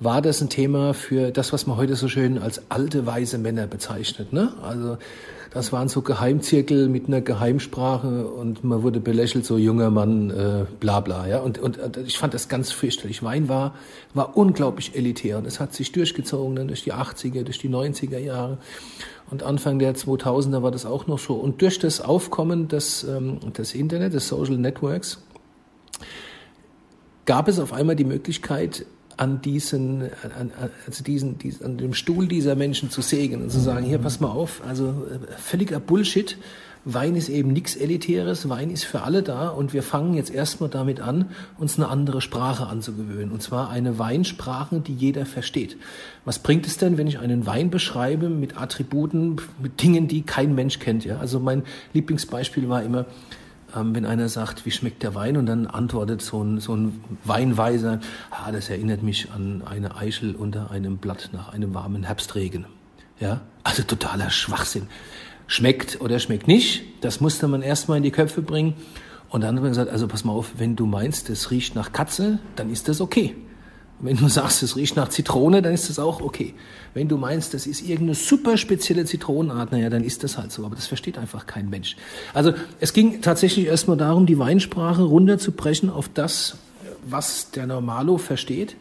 war 0.00 0.22
das 0.22 0.40
ein 0.40 0.48
Thema 0.48 0.94
für 0.94 1.30
das, 1.30 1.52
was 1.52 1.66
man 1.66 1.76
heute 1.76 1.96
so 1.96 2.08
schön 2.08 2.38
als 2.38 2.62
alte 2.70 3.06
weise 3.06 3.38
Männer 3.38 3.66
bezeichnet. 3.66 4.32
Ne? 4.32 4.52
Also 4.62 4.98
das 5.54 5.72
waren 5.72 5.88
so 5.88 6.02
Geheimzirkel 6.02 6.88
mit 6.88 7.06
einer 7.06 7.20
Geheimsprache 7.20 8.26
und 8.26 8.64
man 8.64 8.82
wurde 8.82 8.98
belächelt, 8.98 9.46
so 9.46 9.56
junger 9.56 9.90
Mann, 9.90 10.30
äh, 10.30 10.64
bla 10.80 10.98
bla. 10.98 11.28
Ja? 11.28 11.40
Und, 11.40 11.58
und, 11.58 11.78
ich 12.04 12.18
fand 12.18 12.34
das 12.34 12.48
ganz 12.48 12.72
fürchterlich. 12.72 13.22
Wein 13.22 13.48
war, 13.48 13.74
war 14.14 14.36
unglaublich 14.36 14.96
elitär 14.96 15.38
und 15.38 15.46
es 15.46 15.60
hat 15.60 15.72
sich 15.72 15.92
durchgezogen 15.92 16.56
dann 16.56 16.68
durch 16.68 16.82
die 16.82 16.92
80er, 16.92 17.44
durch 17.44 17.58
die 17.58 17.68
90er 17.68 18.18
Jahre. 18.18 18.58
Und 19.30 19.44
Anfang 19.44 19.78
der 19.78 19.94
2000er 19.94 20.62
war 20.62 20.72
das 20.72 20.86
auch 20.86 21.06
noch 21.06 21.20
so. 21.20 21.34
Und 21.34 21.62
durch 21.62 21.78
das 21.78 22.00
Aufkommen 22.00 22.66
des, 22.66 23.04
ähm, 23.04 23.38
des 23.52 23.74
Internet, 23.74 24.12
des 24.12 24.26
Social 24.26 24.58
Networks, 24.58 25.22
gab 27.26 27.46
es 27.48 27.60
auf 27.60 27.72
einmal 27.72 27.96
die 27.96 28.04
Möglichkeit, 28.04 28.86
an 29.16 29.40
diesen, 29.42 30.02
an, 30.38 30.52
also 30.86 31.04
diesen, 31.04 31.38
diesen, 31.38 31.64
an 31.64 31.78
dem 31.78 31.94
Stuhl 31.94 32.28
dieser 32.28 32.54
Menschen 32.54 32.90
zu 32.90 33.02
sägen 33.02 33.42
und 33.42 33.50
zu 33.50 33.60
sagen, 33.60 33.84
hier, 33.84 33.98
pass 33.98 34.20
mal 34.20 34.28
auf, 34.28 34.62
also 34.66 34.88
äh, 34.88 35.32
völliger 35.38 35.80
Bullshit, 35.80 36.36
Wein 36.86 37.16
ist 37.16 37.30
eben 37.30 37.52
nichts 37.52 37.76
Elitäres, 37.76 38.48
Wein 38.50 38.68
ist 38.68 38.84
für 38.84 39.02
alle 39.02 39.22
da 39.22 39.48
und 39.48 39.72
wir 39.72 39.82
fangen 39.82 40.12
jetzt 40.14 40.30
erstmal 40.30 40.68
damit 40.68 41.00
an, 41.00 41.30
uns 41.56 41.78
eine 41.78 41.88
andere 41.88 42.20
Sprache 42.20 42.66
anzugewöhnen. 42.66 43.32
Und 43.32 43.42
zwar 43.42 43.70
eine 43.70 43.98
Weinsprache, 43.98 44.80
die 44.80 44.92
jeder 44.92 45.24
versteht. 45.24 45.78
Was 46.26 46.38
bringt 46.38 46.66
es 46.66 46.76
denn, 46.76 46.98
wenn 46.98 47.06
ich 47.06 47.18
einen 47.18 47.46
Wein 47.46 47.70
beschreibe 47.70 48.28
mit 48.28 48.60
Attributen, 48.60 49.36
mit 49.62 49.82
Dingen, 49.82 50.08
die 50.08 50.22
kein 50.22 50.54
Mensch 50.54 50.78
kennt? 50.78 51.06
Ja? 51.06 51.18
Also 51.18 51.40
mein 51.40 51.62
Lieblingsbeispiel 51.94 52.68
war 52.68 52.82
immer, 52.82 53.06
ähm, 53.74 53.94
wenn 53.94 54.06
einer 54.06 54.28
sagt, 54.28 54.66
wie 54.66 54.70
schmeckt 54.70 55.02
der 55.02 55.14
Wein? 55.14 55.36
Und 55.36 55.46
dann 55.46 55.66
antwortet 55.66 56.22
so 56.22 56.42
ein, 56.42 56.60
so 56.60 56.74
ein 56.74 57.00
Weinweiser, 57.24 58.00
ah, 58.30 58.52
das 58.52 58.70
erinnert 58.70 59.02
mich 59.02 59.30
an 59.32 59.62
eine 59.64 59.96
Eichel 59.96 60.34
unter 60.34 60.70
einem 60.70 60.98
Blatt 60.98 61.30
nach 61.32 61.52
einem 61.52 61.74
warmen 61.74 62.04
Herbstregen. 62.04 62.66
Ja, 63.20 63.42
also 63.62 63.82
totaler 63.82 64.30
Schwachsinn 64.30 64.88
schmeckt 65.46 66.00
oder 66.00 66.18
schmeckt 66.18 66.48
nicht. 66.48 66.84
Das 67.00 67.20
musste 67.20 67.48
man 67.48 67.62
erstmal 67.62 67.98
in 67.98 68.02
die 68.02 68.10
Köpfe 68.10 68.42
bringen. 68.42 68.74
Und 69.28 69.42
dann 69.42 69.56
hat 69.56 69.62
man 69.62 69.72
gesagt, 69.72 69.90
also 69.90 70.06
pass 70.06 70.24
mal 70.24 70.32
auf, 70.32 70.52
wenn 70.58 70.76
du 70.76 70.86
meinst, 70.86 71.28
es 71.30 71.50
riecht 71.50 71.74
nach 71.74 71.92
Katze, 71.92 72.38
dann 72.56 72.70
ist 72.70 72.88
das 72.88 73.00
okay. 73.00 73.34
Wenn 74.04 74.18
du 74.18 74.28
sagst, 74.28 74.62
es 74.62 74.76
riecht 74.76 74.96
nach 74.96 75.08
Zitrone, 75.08 75.62
dann 75.62 75.72
ist 75.72 75.88
das 75.88 75.98
auch 75.98 76.20
okay. 76.20 76.52
Wenn 76.92 77.08
du 77.08 77.16
meinst, 77.16 77.54
das 77.54 77.66
ist 77.66 77.80
irgendeine 77.80 78.14
super 78.14 78.58
spezielle 78.58 79.06
Zitronenart, 79.06 79.72
naja, 79.72 79.88
dann 79.88 80.04
ist 80.04 80.22
das 80.22 80.36
halt 80.36 80.52
so. 80.52 80.66
Aber 80.66 80.76
das 80.76 80.86
versteht 80.86 81.16
einfach 81.16 81.46
kein 81.46 81.70
Mensch. 81.70 81.96
Also 82.34 82.52
es 82.80 82.92
ging 82.92 83.22
tatsächlich 83.22 83.66
erstmal 83.66 83.96
darum, 83.96 84.26
die 84.26 84.38
Weinsprache 84.38 85.02
runterzubrechen 85.02 85.88
auf 85.88 86.10
das, 86.12 86.58
was 87.08 87.50
der 87.50 87.66
Normalo 87.66 88.18
versteht 88.18 88.76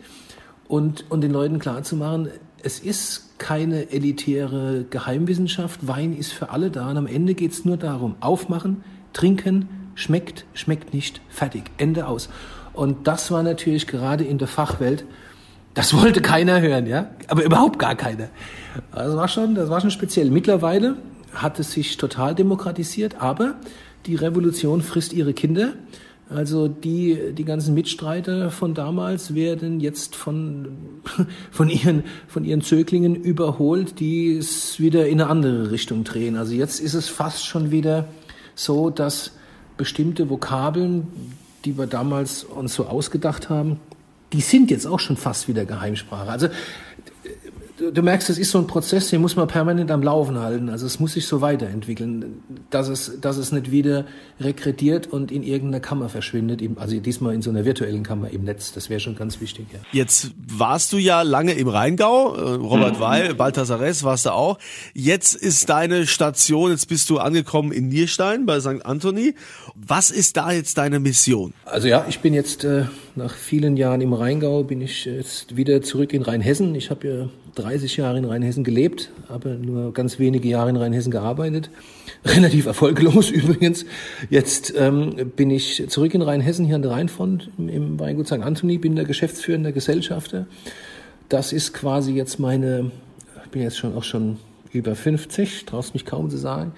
und, 0.67 1.09
und 1.09 1.21
den 1.21 1.31
Leuten 1.31 1.57
klarzumachen, 1.57 2.27
es 2.61 2.79
ist 2.79 3.37
keine 3.37 3.91
elitäre 3.91 4.85
Geheimwissenschaft. 4.89 5.87
Wein 5.87 6.17
ist 6.17 6.33
für 6.33 6.49
alle 6.49 6.69
da 6.69 6.89
und 6.89 6.97
am 6.97 7.07
Ende 7.07 7.33
geht 7.33 7.53
es 7.53 7.63
nur 7.63 7.77
darum, 7.77 8.15
aufmachen, 8.19 8.83
trinken, 9.13 9.69
schmeckt, 9.95 10.45
schmeckt 10.53 10.93
nicht, 10.93 11.21
fertig, 11.29 11.71
Ende 11.77 12.07
aus. 12.07 12.27
Und 12.73 13.07
das 13.07 13.31
war 13.31 13.43
natürlich 13.43 13.87
gerade 13.87 14.23
in 14.23 14.37
der 14.37 14.47
Fachwelt, 14.47 15.05
das 15.73 15.93
wollte 15.95 16.21
keiner 16.21 16.61
hören, 16.61 16.85
ja, 16.85 17.09
aber 17.27 17.43
überhaupt 17.43 17.79
gar 17.79 17.95
keiner. 17.95 18.29
Das 18.93 19.15
war 19.15 19.27
schon, 19.27 19.55
das 19.55 19.69
war 19.69 19.81
schon 19.81 19.91
speziell. 19.91 20.29
Mittlerweile 20.29 20.97
hat 21.33 21.59
es 21.59 21.71
sich 21.71 21.97
total 21.97 22.35
demokratisiert, 22.35 23.21
aber 23.21 23.55
die 24.05 24.15
Revolution 24.15 24.81
frisst 24.81 25.13
ihre 25.13 25.33
Kinder. 25.33 25.73
Also 26.29 26.67
die, 26.67 27.33
die 27.33 27.43
ganzen 27.43 27.73
Mitstreiter 27.73 28.49
von 28.49 28.73
damals 28.73 29.35
werden 29.35 29.79
jetzt 29.79 30.15
von, 30.15 30.67
von, 31.51 31.69
ihren, 31.69 32.03
von 32.27 32.43
ihren 32.43 32.61
Zöglingen 32.61 33.15
überholt, 33.15 33.99
die 33.99 34.37
es 34.37 34.79
wieder 34.79 35.07
in 35.07 35.21
eine 35.21 35.29
andere 35.29 35.71
Richtung 35.71 36.03
drehen. 36.03 36.37
Also 36.37 36.53
jetzt 36.53 36.79
ist 36.79 36.93
es 36.93 37.09
fast 37.09 37.45
schon 37.45 37.71
wieder 37.71 38.07
so, 38.55 38.89
dass 38.89 39.31
bestimmte 39.77 40.29
Vokabeln, 40.29 41.07
die 41.65 41.77
wir 41.77 41.87
damals 41.87 42.43
uns 42.43 42.73
so 42.73 42.85
ausgedacht 42.85 43.49
haben, 43.49 43.79
die 44.33 44.41
sind 44.41 44.71
jetzt 44.71 44.85
auch 44.85 44.99
schon 44.99 45.17
fast 45.17 45.47
wieder 45.47 45.65
Geheimsprache. 45.65 46.29
Also 46.29 46.47
du, 47.77 48.01
merkst, 48.01 48.29
es 48.29 48.37
ist 48.37 48.51
so 48.51 48.59
ein 48.59 48.67
Prozess, 48.67 49.09
den 49.09 49.21
muss 49.21 49.35
man 49.35 49.47
permanent 49.47 49.91
am 49.91 50.03
Laufen 50.03 50.39
halten. 50.39 50.69
Also 50.69 50.85
es 50.85 50.99
muss 50.99 51.13
sich 51.13 51.25
so 51.25 51.41
weiterentwickeln, 51.41 52.43
dass 52.69 52.87
es, 52.87 53.19
dass 53.19 53.37
es 53.37 53.51
nicht 53.51 53.71
wieder 53.71 54.05
rekrediert 54.39 55.07
und 55.07 55.31
in 55.31 55.43
irgendeiner 55.43 55.79
Kammer 55.79 56.09
verschwindet. 56.09 56.61
Also 56.77 56.99
diesmal 56.99 57.33
in 57.33 57.41
so 57.41 57.49
einer 57.49 57.65
virtuellen 57.65 58.03
Kammer 58.03 58.29
im 58.29 58.43
Netz. 58.43 58.73
Das 58.73 58.89
wäre 58.89 58.99
schon 58.99 59.15
ganz 59.15 59.41
wichtig. 59.41 59.67
Ja. 59.73 59.79
Jetzt 59.91 60.31
warst 60.37 60.93
du 60.93 60.97
ja 60.97 61.21
lange 61.21 61.53
im 61.53 61.67
Rheingau, 61.67 62.35
äh, 62.35 62.41
Robert 62.55 62.95
mhm. 62.95 62.99
Weil, 62.99 63.33
Balthasar 63.35 63.79
Ress 63.79 64.03
warst 64.03 64.25
du 64.25 64.31
auch. 64.31 64.59
Jetzt 64.93 65.35
ist 65.35 65.69
deine 65.69 66.07
Station, 66.07 66.71
jetzt 66.71 66.87
bist 66.87 67.09
du 67.09 67.19
angekommen 67.19 67.71
in 67.71 67.87
Nierstein 67.89 68.45
bei 68.45 68.59
St. 68.59 68.85
Anthony. 68.85 69.35
Was 69.75 70.11
ist 70.11 70.37
da 70.37 70.51
jetzt 70.51 70.77
deine 70.77 70.99
Mission? 70.99 71.53
Also 71.65 71.87
ja, 71.87 72.05
ich 72.07 72.19
bin 72.19 72.33
jetzt 72.33 72.63
äh, 72.63 72.85
nach 73.15 73.33
vielen 73.33 73.77
Jahren 73.77 74.01
im 74.01 74.13
Rheingau, 74.13 74.63
bin 74.63 74.81
ich 74.81 75.05
jetzt 75.05 75.55
wieder 75.55 75.81
zurück 75.81 76.13
in 76.13 76.23
Rheinhessen. 76.23 76.73
Ich 76.75 76.89
habe 76.89 77.07
ja 77.07 77.29
30 77.55 77.97
Jahre 77.97 78.17
in 78.17 78.25
Rheinhessen 78.25 78.63
gelebt, 78.63 79.11
aber 79.27 79.53
nur 79.55 79.93
ganz 79.93 80.17
wenige 80.17 80.47
Jahre 80.49 80.69
in 80.69 80.75
Rheinhessen 80.75 81.11
gearbeitet. 81.11 81.69
Relativ 82.25 82.65
erfolglos 82.65 83.29
übrigens. 83.31 83.85
Jetzt 84.29 84.73
ähm, 84.77 85.31
bin 85.35 85.51
ich 85.51 85.85
zurück 85.89 86.13
in 86.13 86.21
Rheinhessen, 86.21 86.65
hier 86.65 86.75
an 86.75 86.81
der 86.81 86.91
Rheinfront 86.91 87.51
im 87.57 87.99
Weingut 87.99 88.27
St. 88.27 88.33
Anthony, 88.33 88.77
bin 88.77 88.95
der 88.95 89.05
geschäftsführende 89.05 89.73
Gesellschafter. 89.73 90.47
Das 91.29 91.53
ist 91.53 91.73
quasi 91.73 92.13
jetzt 92.13 92.39
meine, 92.39 92.91
ich 93.45 93.51
bin 93.51 93.61
jetzt 93.61 93.77
schon 93.77 93.95
auch 93.95 94.03
schon 94.03 94.37
über 94.73 94.95
50, 94.95 95.65
traust 95.65 95.93
mich 95.93 96.05
kaum 96.05 96.29
zu 96.29 96.37
sagen, 96.37 96.73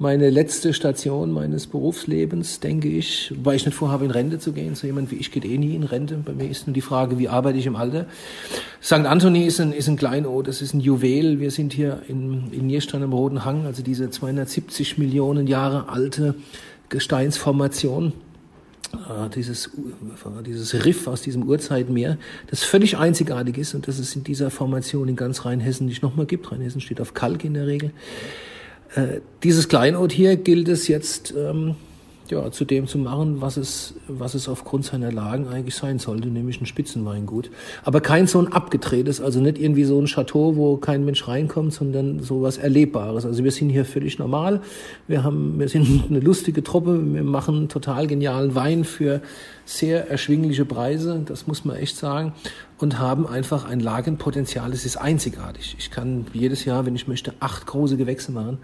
meine 0.00 0.30
letzte 0.30 0.72
Station 0.74 1.32
meines 1.32 1.66
Berufslebens, 1.66 2.60
denke 2.60 2.88
ich, 2.88 3.34
weil 3.42 3.56
ich 3.56 3.66
nicht 3.66 3.74
vorhabe, 3.74 4.04
in 4.04 4.12
Rente 4.12 4.38
zu 4.38 4.52
gehen. 4.52 4.76
So 4.76 4.86
jemand 4.86 5.10
wie 5.10 5.16
ich 5.16 5.32
geht 5.32 5.44
eh 5.44 5.58
nie 5.58 5.74
in 5.74 5.82
Rente. 5.82 6.16
Bei 6.24 6.32
mir 6.32 6.48
ist 6.48 6.68
nur 6.68 6.74
die 6.74 6.82
Frage, 6.82 7.18
wie 7.18 7.28
arbeite 7.28 7.58
ich 7.58 7.66
im 7.66 7.74
Alter. 7.74 8.06
St. 8.80 8.92
Anthony 8.92 9.44
ist 9.44 9.60
ein, 9.60 9.72
ist 9.72 9.88
ein 9.88 9.96
Kleinod, 9.96 10.46
das 10.46 10.62
ist 10.62 10.72
ein 10.72 10.80
Juwel. 10.80 11.40
Wir 11.40 11.50
sind 11.50 11.72
hier 11.72 12.02
in, 12.06 12.52
in 12.52 12.68
Nierstein 12.68 13.02
am 13.02 13.12
Roten 13.12 13.44
Hang, 13.44 13.66
also 13.66 13.82
diese 13.82 14.08
270 14.08 14.98
Millionen 14.98 15.48
Jahre 15.48 15.88
alte 15.88 16.36
Gesteinsformation. 16.90 18.12
Äh, 18.92 19.28
dieses, 19.34 19.70
dieses 20.46 20.84
Riff 20.84 21.06
aus 21.06 21.20
diesem 21.20 21.42
Urzeitmeer, 21.42 22.16
das 22.48 22.62
völlig 22.62 22.96
einzigartig 22.96 23.58
ist 23.58 23.74
und 23.74 23.86
das 23.86 23.98
es 23.98 24.16
in 24.16 24.24
dieser 24.24 24.50
Formation 24.50 25.08
in 25.08 25.16
ganz 25.16 25.44
Rheinhessen 25.44 25.86
nicht 25.86 26.02
nochmal 26.02 26.26
gibt. 26.26 26.50
Rheinhessen 26.50 26.80
steht 26.80 27.00
auf 27.00 27.14
Kalk 27.14 27.44
in 27.44 27.54
der 27.54 27.66
Regel. 27.66 27.90
Äh, 28.94 29.20
dieses 29.42 29.68
Kleinod 29.68 30.12
hier 30.12 30.36
gilt 30.36 30.68
es 30.68 30.88
jetzt 30.88 31.34
ähm, 31.36 31.76
ja, 32.30 32.50
zu 32.50 32.64
dem 32.64 32.86
zu 32.86 32.98
machen, 32.98 33.40
was 33.40 33.56
es, 33.56 33.94
was 34.06 34.34
es 34.34 34.48
aufgrund 34.48 34.84
seiner 34.84 35.10
Lagen 35.12 35.48
eigentlich 35.48 35.74
sein 35.74 35.98
sollte, 35.98 36.28
nämlich 36.28 36.60
ein 36.60 36.66
Spitzenweingut. 36.66 37.50
Aber 37.84 38.00
kein 38.00 38.26
so 38.26 38.38
ein 38.38 38.52
abgedrehtes, 38.52 39.20
also 39.20 39.40
nicht 39.40 39.58
irgendwie 39.58 39.84
so 39.84 40.00
ein 40.00 40.06
Chateau, 40.06 40.56
wo 40.56 40.76
kein 40.76 41.04
Mensch 41.04 41.26
reinkommt, 41.26 41.72
sondern 41.72 42.20
so 42.20 42.42
was 42.42 42.58
Erlebbares. 42.58 43.24
Also 43.24 43.44
wir 43.44 43.50
sind 43.50 43.70
hier 43.70 43.84
völlig 43.84 44.18
normal. 44.18 44.60
Wir 45.06 45.24
haben, 45.24 45.58
wir 45.58 45.68
sind 45.68 46.04
eine 46.10 46.20
lustige 46.20 46.62
Truppe. 46.62 47.00
Wir 47.14 47.22
machen 47.22 47.68
total 47.68 48.06
genialen 48.06 48.54
Wein 48.54 48.84
für 48.84 49.20
sehr 49.64 50.08
erschwingliche 50.08 50.64
Preise. 50.64 51.22
Das 51.24 51.46
muss 51.46 51.64
man 51.64 51.76
echt 51.76 51.96
sagen. 51.96 52.32
Und 52.78 52.98
haben 52.98 53.26
einfach 53.26 53.64
ein 53.64 53.80
Lagenpotenzial. 53.80 54.72
Es 54.72 54.84
ist 54.84 54.96
einzigartig. 54.96 55.76
Ich 55.78 55.90
kann 55.90 56.26
jedes 56.32 56.64
Jahr, 56.64 56.86
wenn 56.86 56.94
ich 56.94 57.08
möchte, 57.08 57.34
acht 57.40 57.66
große 57.66 57.96
Gewächse 57.96 58.32
machen. 58.32 58.58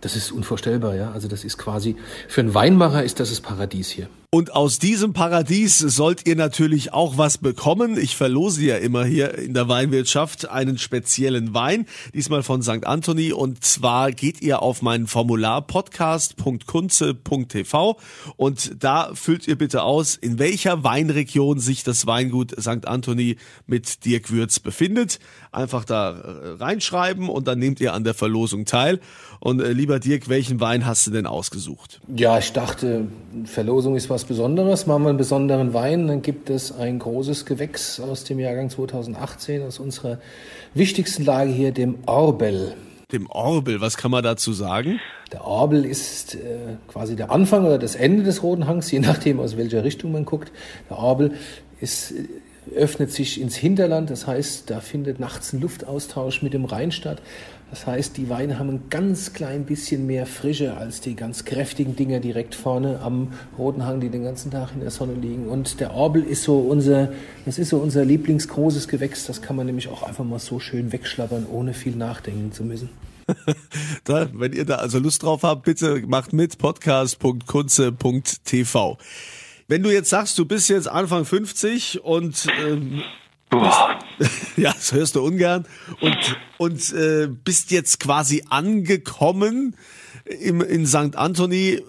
Das 0.00 0.16
ist 0.16 0.30
unvorstellbar, 0.30 0.94
ja. 0.94 1.10
Also 1.10 1.28
das 1.28 1.44
ist 1.44 1.58
quasi, 1.58 1.96
für 2.28 2.40
einen 2.40 2.54
Weinmacher 2.54 3.02
ist 3.02 3.20
das 3.20 3.30
das 3.30 3.40
Paradies 3.40 3.88
hier. 3.88 4.08
Und 4.30 4.54
aus 4.54 4.78
diesem 4.78 5.14
Paradies 5.14 5.78
sollt 5.78 6.28
ihr 6.28 6.36
natürlich 6.36 6.92
auch 6.92 7.16
was 7.16 7.38
bekommen. 7.38 7.96
Ich 7.96 8.14
verlose 8.14 8.62
ja 8.62 8.76
immer 8.76 9.06
hier 9.06 9.38
in 9.38 9.54
der 9.54 9.70
Weinwirtschaft 9.70 10.50
einen 10.50 10.76
speziellen 10.76 11.54
Wein, 11.54 11.86
diesmal 12.12 12.42
von 12.42 12.60
St. 12.60 12.86
Anthony. 12.86 13.32
Und 13.32 13.64
zwar 13.64 14.12
geht 14.12 14.42
ihr 14.42 14.60
auf 14.60 14.82
mein 14.82 15.06
Formular 15.06 15.66
podcast.kunze.tv 15.66 17.98
und 18.36 18.84
da 18.84 19.14
füllt 19.14 19.48
ihr 19.48 19.56
bitte 19.56 19.82
aus, 19.82 20.16
in 20.16 20.38
welcher 20.38 20.84
Weinregion 20.84 21.58
sich 21.58 21.82
das 21.82 22.06
Weingut 22.06 22.54
St. 22.60 22.86
Anthony 22.86 23.36
mit 23.66 24.04
Dirk 24.04 24.30
Würz 24.30 24.60
befindet. 24.60 25.20
Einfach 25.52 25.86
da 25.86 26.10
äh, 26.10 26.50
reinschreiben 26.62 27.30
und 27.30 27.48
dann 27.48 27.58
nehmt 27.58 27.80
ihr 27.80 27.94
an 27.94 28.04
der 28.04 28.12
Verlosung 28.12 28.66
teil. 28.66 29.00
Und 29.40 29.62
äh, 29.62 29.72
lieber 29.72 30.00
Dirk, 30.00 30.28
welchen 30.28 30.60
Wein 30.60 30.84
hast 30.84 31.06
du 31.06 31.12
denn 31.12 31.26
ausgesucht? 31.26 32.02
Ja, 32.14 32.36
ich 32.36 32.52
dachte, 32.52 33.06
Verlosung 33.46 33.96
ist 33.96 34.10
was 34.10 34.17
was 34.18 34.24
Besonderes, 34.24 34.88
machen 34.88 35.04
wir 35.04 35.10
einen 35.10 35.18
besonderen 35.18 35.74
Wein, 35.74 36.08
dann 36.08 36.22
gibt 36.22 36.50
es 36.50 36.72
ein 36.72 36.98
großes 36.98 37.46
Gewächs 37.46 38.00
aus 38.00 38.24
dem 38.24 38.40
Jahrgang 38.40 38.68
2018, 38.68 39.62
aus 39.62 39.78
unserer 39.78 40.18
wichtigsten 40.74 41.24
Lage 41.24 41.52
hier, 41.52 41.70
dem 41.70 41.98
Orbel. 42.06 42.74
Dem 43.12 43.28
Orbel, 43.30 43.80
was 43.80 43.96
kann 43.96 44.10
man 44.10 44.24
dazu 44.24 44.52
sagen? 44.52 44.98
Der 45.30 45.46
Orbel 45.46 45.84
ist 45.84 46.34
äh, 46.34 46.38
quasi 46.88 47.14
der 47.14 47.30
Anfang 47.30 47.64
oder 47.64 47.78
das 47.78 47.94
Ende 47.94 48.24
des 48.24 48.42
Roten 48.42 48.66
Hangs, 48.66 48.90
je 48.90 48.98
nachdem 48.98 49.38
aus 49.38 49.56
welcher 49.56 49.84
Richtung 49.84 50.10
man 50.10 50.24
guckt. 50.24 50.50
Der 50.90 50.98
Orbel 50.98 51.34
ist 51.80 52.12
öffnet 52.74 53.12
sich 53.12 53.40
ins 53.40 53.56
Hinterland, 53.56 54.10
das 54.10 54.26
heißt, 54.26 54.68
da 54.68 54.80
findet 54.80 55.20
nachts 55.20 55.52
ein 55.52 55.60
Luftaustausch 55.60 56.42
mit 56.42 56.54
dem 56.54 56.64
Rhein 56.64 56.90
statt. 56.90 57.22
Das 57.70 57.86
heißt, 57.86 58.16
die 58.16 58.30
Weine 58.30 58.58
haben 58.58 58.70
ein 58.70 58.88
ganz 58.88 59.34
klein 59.34 59.66
bisschen 59.66 60.06
mehr 60.06 60.24
Frische 60.24 60.74
als 60.76 61.02
die 61.02 61.14
ganz 61.14 61.44
kräftigen 61.44 61.96
Dinger 61.96 62.18
direkt 62.18 62.54
vorne 62.54 63.00
am 63.00 63.34
Roten 63.58 63.84
Hang, 63.84 64.00
die 64.00 64.08
den 64.08 64.24
ganzen 64.24 64.50
Tag 64.50 64.70
in 64.72 64.80
der 64.80 64.90
Sonne 64.90 65.12
liegen. 65.12 65.48
Und 65.48 65.80
der 65.80 65.92
Orbel 65.92 66.22
ist 66.22 66.44
so 66.44 66.60
unser, 66.60 67.12
das 67.44 67.58
ist 67.58 67.68
so 67.68 67.76
unser 67.76 68.06
lieblingsgroßes 68.06 68.88
Gewächs. 68.88 69.26
Das 69.26 69.42
kann 69.42 69.56
man 69.56 69.66
nämlich 69.66 69.88
auch 69.88 70.02
einfach 70.02 70.24
mal 70.24 70.38
so 70.38 70.60
schön 70.60 70.92
wegschlappern, 70.92 71.44
ohne 71.46 71.74
viel 71.74 71.94
nachdenken 71.94 72.52
zu 72.52 72.64
müssen. 72.64 72.88
da, 74.04 74.30
wenn 74.32 74.54
ihr 74.54 74.64
da 74.64 74.76
also 74.76 74.98
Lust 74.98 75.22
drauf 75.22 75.42
habt, 75.42 75.64
bitte 75.64 76.02
macht 76.06 76.32
mit 76.32 76.56
podcast.kunze.tv. 76.56 78.96
Wenn 79.66 79.82
du 79.82 79.92
jetzt 79.92 80.08
sagst, 80.08 80.38
du 80.38 80.46
bist 80.46 80.70
jetzt 80.70 80.88
Anfang 80.88 81.26
50 81.26 82.02
und 82.02 82.46
ähm, 82.64 83.02
bist, 83.50 83.78
ja, 84.56 84.72
das 84.72 84.92
hörst 84.92 85.16
du 85.16 85.22
ungern 85.24 85.66
und 86.00 86.16
und 86.58 86.92
äh, 86.92 87.28
bist 87.28 87.70
jetzt 87.70 88.00
quasi 88.00 88.44
angekommen 88.48 89.76
im, 90.24 90.60
in 90.60 90.86
St. 90.86 91.16
Anthony. 91.16 91.80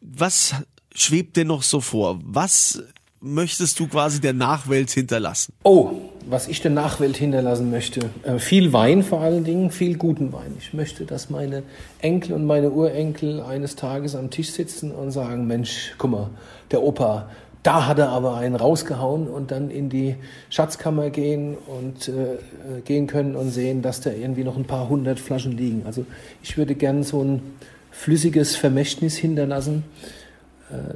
Was 0.00 0.54
schwebt 0.94 1.36
dir 1.36 1.44
noch 1.44 1.62
so 1.62 1.80
vor? 1.80 2.20
Was 2.24 2.82
möchtest 3.20 3.78
du 3.78 3.86
quasi 3.86 4.20
der 4.20 4.32
Nachwelt 4.32 4.90
hinterlassen? 4.90 5.52
Oh, 5.62 5.92
was 6.26 6.48
ich 6.48 6.60
der 6.60 6.70
Nachwelt 6.70 7.16
hinterlassen 7.16 7.70
möchte. 7.70 8.10
Äh, 8.22 8.38
viel 8.38 8.72
Wein 8.72 9.02
vor 9.02 9.20
allen 9.20 9.44
Dingen, 9.44 9.70
viel 9.70 9.96
guten 9.96 10.32
Wein. 10.32 10.54
Ich 10.58 10.72
möchte, 10.72 11.04
dass 11.04 11.30
meine 11.30 11.62
Enkel 12.00 12.34
und 12.34 12.46
meine 12.46 12.70
Urenkel 12.70 13.40
eines 13.40 13.76
Tages 13.76 14.14
am 14.14 14.30
Tisch 14.30 14.50
sitzen 14.50 14.90
und 14.92 15.10
sagen, 15.10 15.46
Mensch, 15.46 15.94
guck 15.98 16.10
mal, 16.10 16.30
der 16.70 16.82
Opa, 16.82 17.28
da 17.62 17.86
hat 17.86 17.98
er 17.98 18.08
aber 18.08 18.36
einen 18.36 18.56
rausgehauen 18.56 19.28
und 19.28 19.50
dann 19.50 19.70
in 19.70 19.90
die 19.90 20.16
Schatzkammer 20.48 21.10
gehen 21.10 21.56
und 21.66 22.08
äh, 22.08 22.80
gehen 22.84 23.06
können 23.06 23.36
und 23.36 23.50
sehen, 23.50 23.82
dass 23.82 24.00
da 24.00 24.10
irgendwie 24.10 24.44
noch 24.44 24.56
ein 24.56 24.64
paar 24.64 24.88
hundert 24.88 25.20
Flaschen 25.20 25.56
liegen. 25.56 25.82
Also 25.84 26.06
ich 26.42 26.56
würde 26.56 26.74
gern 26.74 27.02
so 27.02 27.22
ein 27.22 27.42
flüssiges 27.90 28.56
Vermächtnis 28.56 29.16
hinterlassen 29.16 29.84
äh, 30.02 30.19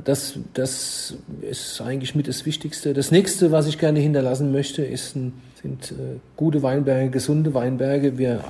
das, 0.04 0.38
das 0.52 1.16
ist 1.42 1.80
eigentlich 1.80 2.14
mit 2.14 2.28
das 2.28 2.46
Wichtigste. 2.46 2.94
Das 2.94 3.10
nächste, 3.10 3.50
was 3.50 3.66
ich 3.66 3.78
gerne 3.78 3.98
hinterlassen 3.98 4.52
möchte, 4.52 4.84
ist 4.84 5.16
ein, 5.16 5.32
sind 5.60 5.92
äh, 5.92 6.18
gute 6.36 6.62
Weinberge, 6.62 7.10
gesunde 7.10 7.54
Weinberge. 7.54 8.16
Wir 8.16 8.44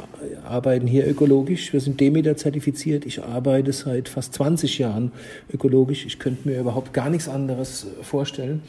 arbeiten 0.47 0.87
hier 0.87 1.07
ökologisch. 1.09 1.73
Wir 1.73 1.81
sind 1.81 1.99
Demeter 2.01 2.37
zertifiziert. 2.37 3.07
Ich 3.07 3.23
arbeite 3.23 3.73
seit 3.73 4.09
fast 4.09 4.35
20 4.35 4.79
Jahren 4.79 5.13
ökologisch. 5.53 6.05
Ich 6.05 6.19
könnte 6.19 6.47
mir 6.47 6.61
überhaupt 6.61 6.93
gar 6.93 7.09
nichts 7.09 7.29
anderes 7.29 7.87
vorstellen. 8.03 8.63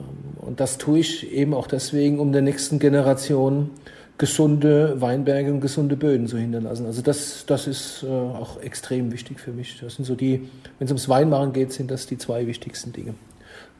Ähm, 0.00 0.06
und 0.46 0.60
das 0.60 0.78
tue 0.78 1.00
ich 1.00 1.30
eben 1.30 1.52
auch 1.52 1.66
deswegen, 1.66 2.20
um 2.20 2.32
der 2.32 2.42
nächsten 2.42 2.78
Generation 2.78 3.70
gesunde 4.18 5.00
Weinberge 5.00 5.52
und 5.52 5.60
gesunde 5.60 5.96
Böden 5.96 6.26
zu 6.26 6.38
hinterlassen. 6.38 6.86
Also 6.86 7.02
das, 7.02 7.44
das 7.46 7.66
ist 7.66 8.02
äh, 8.02 8.06
auch 8.08 8.60
extrem 8.60 9.12
wichtig 9.12 9.40
für 9.40 9.52
mich. 9.52 9.78
Das 9.80 9.96
sind 9.96 10.04
so 10.04 10.14
die, 10.14 10.48
wenn 10.78 10.86
es 10.86 10.90
ums 10.90 11.08
Weinmachen 11.08 11.52
geht, 11.52 11.72
sind 11.72 11.90
das 11.90 12.06
die 12.06 12.16
zwei 12.16 12.46
wichtigsten 12.46 12.92
Dinge. 12.92 13.14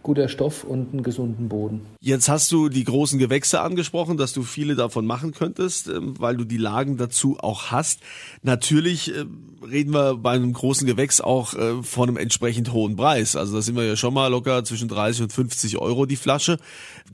Guter 0.02 0.28
Stoff 0.28 0.62
und 0.62 0.92
einen 0.92 1.02
gesunden 1.02 1.48
Boden. 1.48 1.80
Jetzt 2.00 2.28
hast 2.28 2.52
du 2.52 2.68
die 2.68 2.84
großen 2.84 3.18
Gewächse 3.18 3.60
angesprochen, 3.60 4.16
dass 4.16 4.32
du 4.32 4.42
viele 4.42 4.76
davon 4.76 5.04
machen 5.04 5.32
könntest, 5.32 5.88
ähm, 5.88 6.14
weil 6.20 6.36
du 6.36 6.44
die 6.44 6.58
Lagen 6.58 6.96
dazu 6.96 7.38
auch 7.40 7.72
hast. 7.72 8.00
Natürlich 8.42 9.12
äh, 9.12 9.24
reden 9.66 9.92
wir 9.92 10.16
bei 10.16 10.32
einem 10.32 10.52
großen 10.52 10.86
Gewächs 10.86 11.20
auch 11.20 11.54
äh, 11.54 11.82
von 11.82 12.08
einem 12.08 12.18
entsprechend 12.18 12.72
hohen 12.72 12.94
Preis. 12.94 13.34
Also 13.34 13.56
da 13.56 13.62
sind 13.62 13.74
wir 13.74 13.84
ja 13.84 13.96
schon 13.96 14.14
mal 14.14 14.28
locker 14.28 14.62
zwischen 14.64 14.88
30 14.88 15.22
und 15.22 15.32
50 15.32 15.78
Euro 15.78 16.06
die 16.06 16.16
Flasche. 16.16 16.58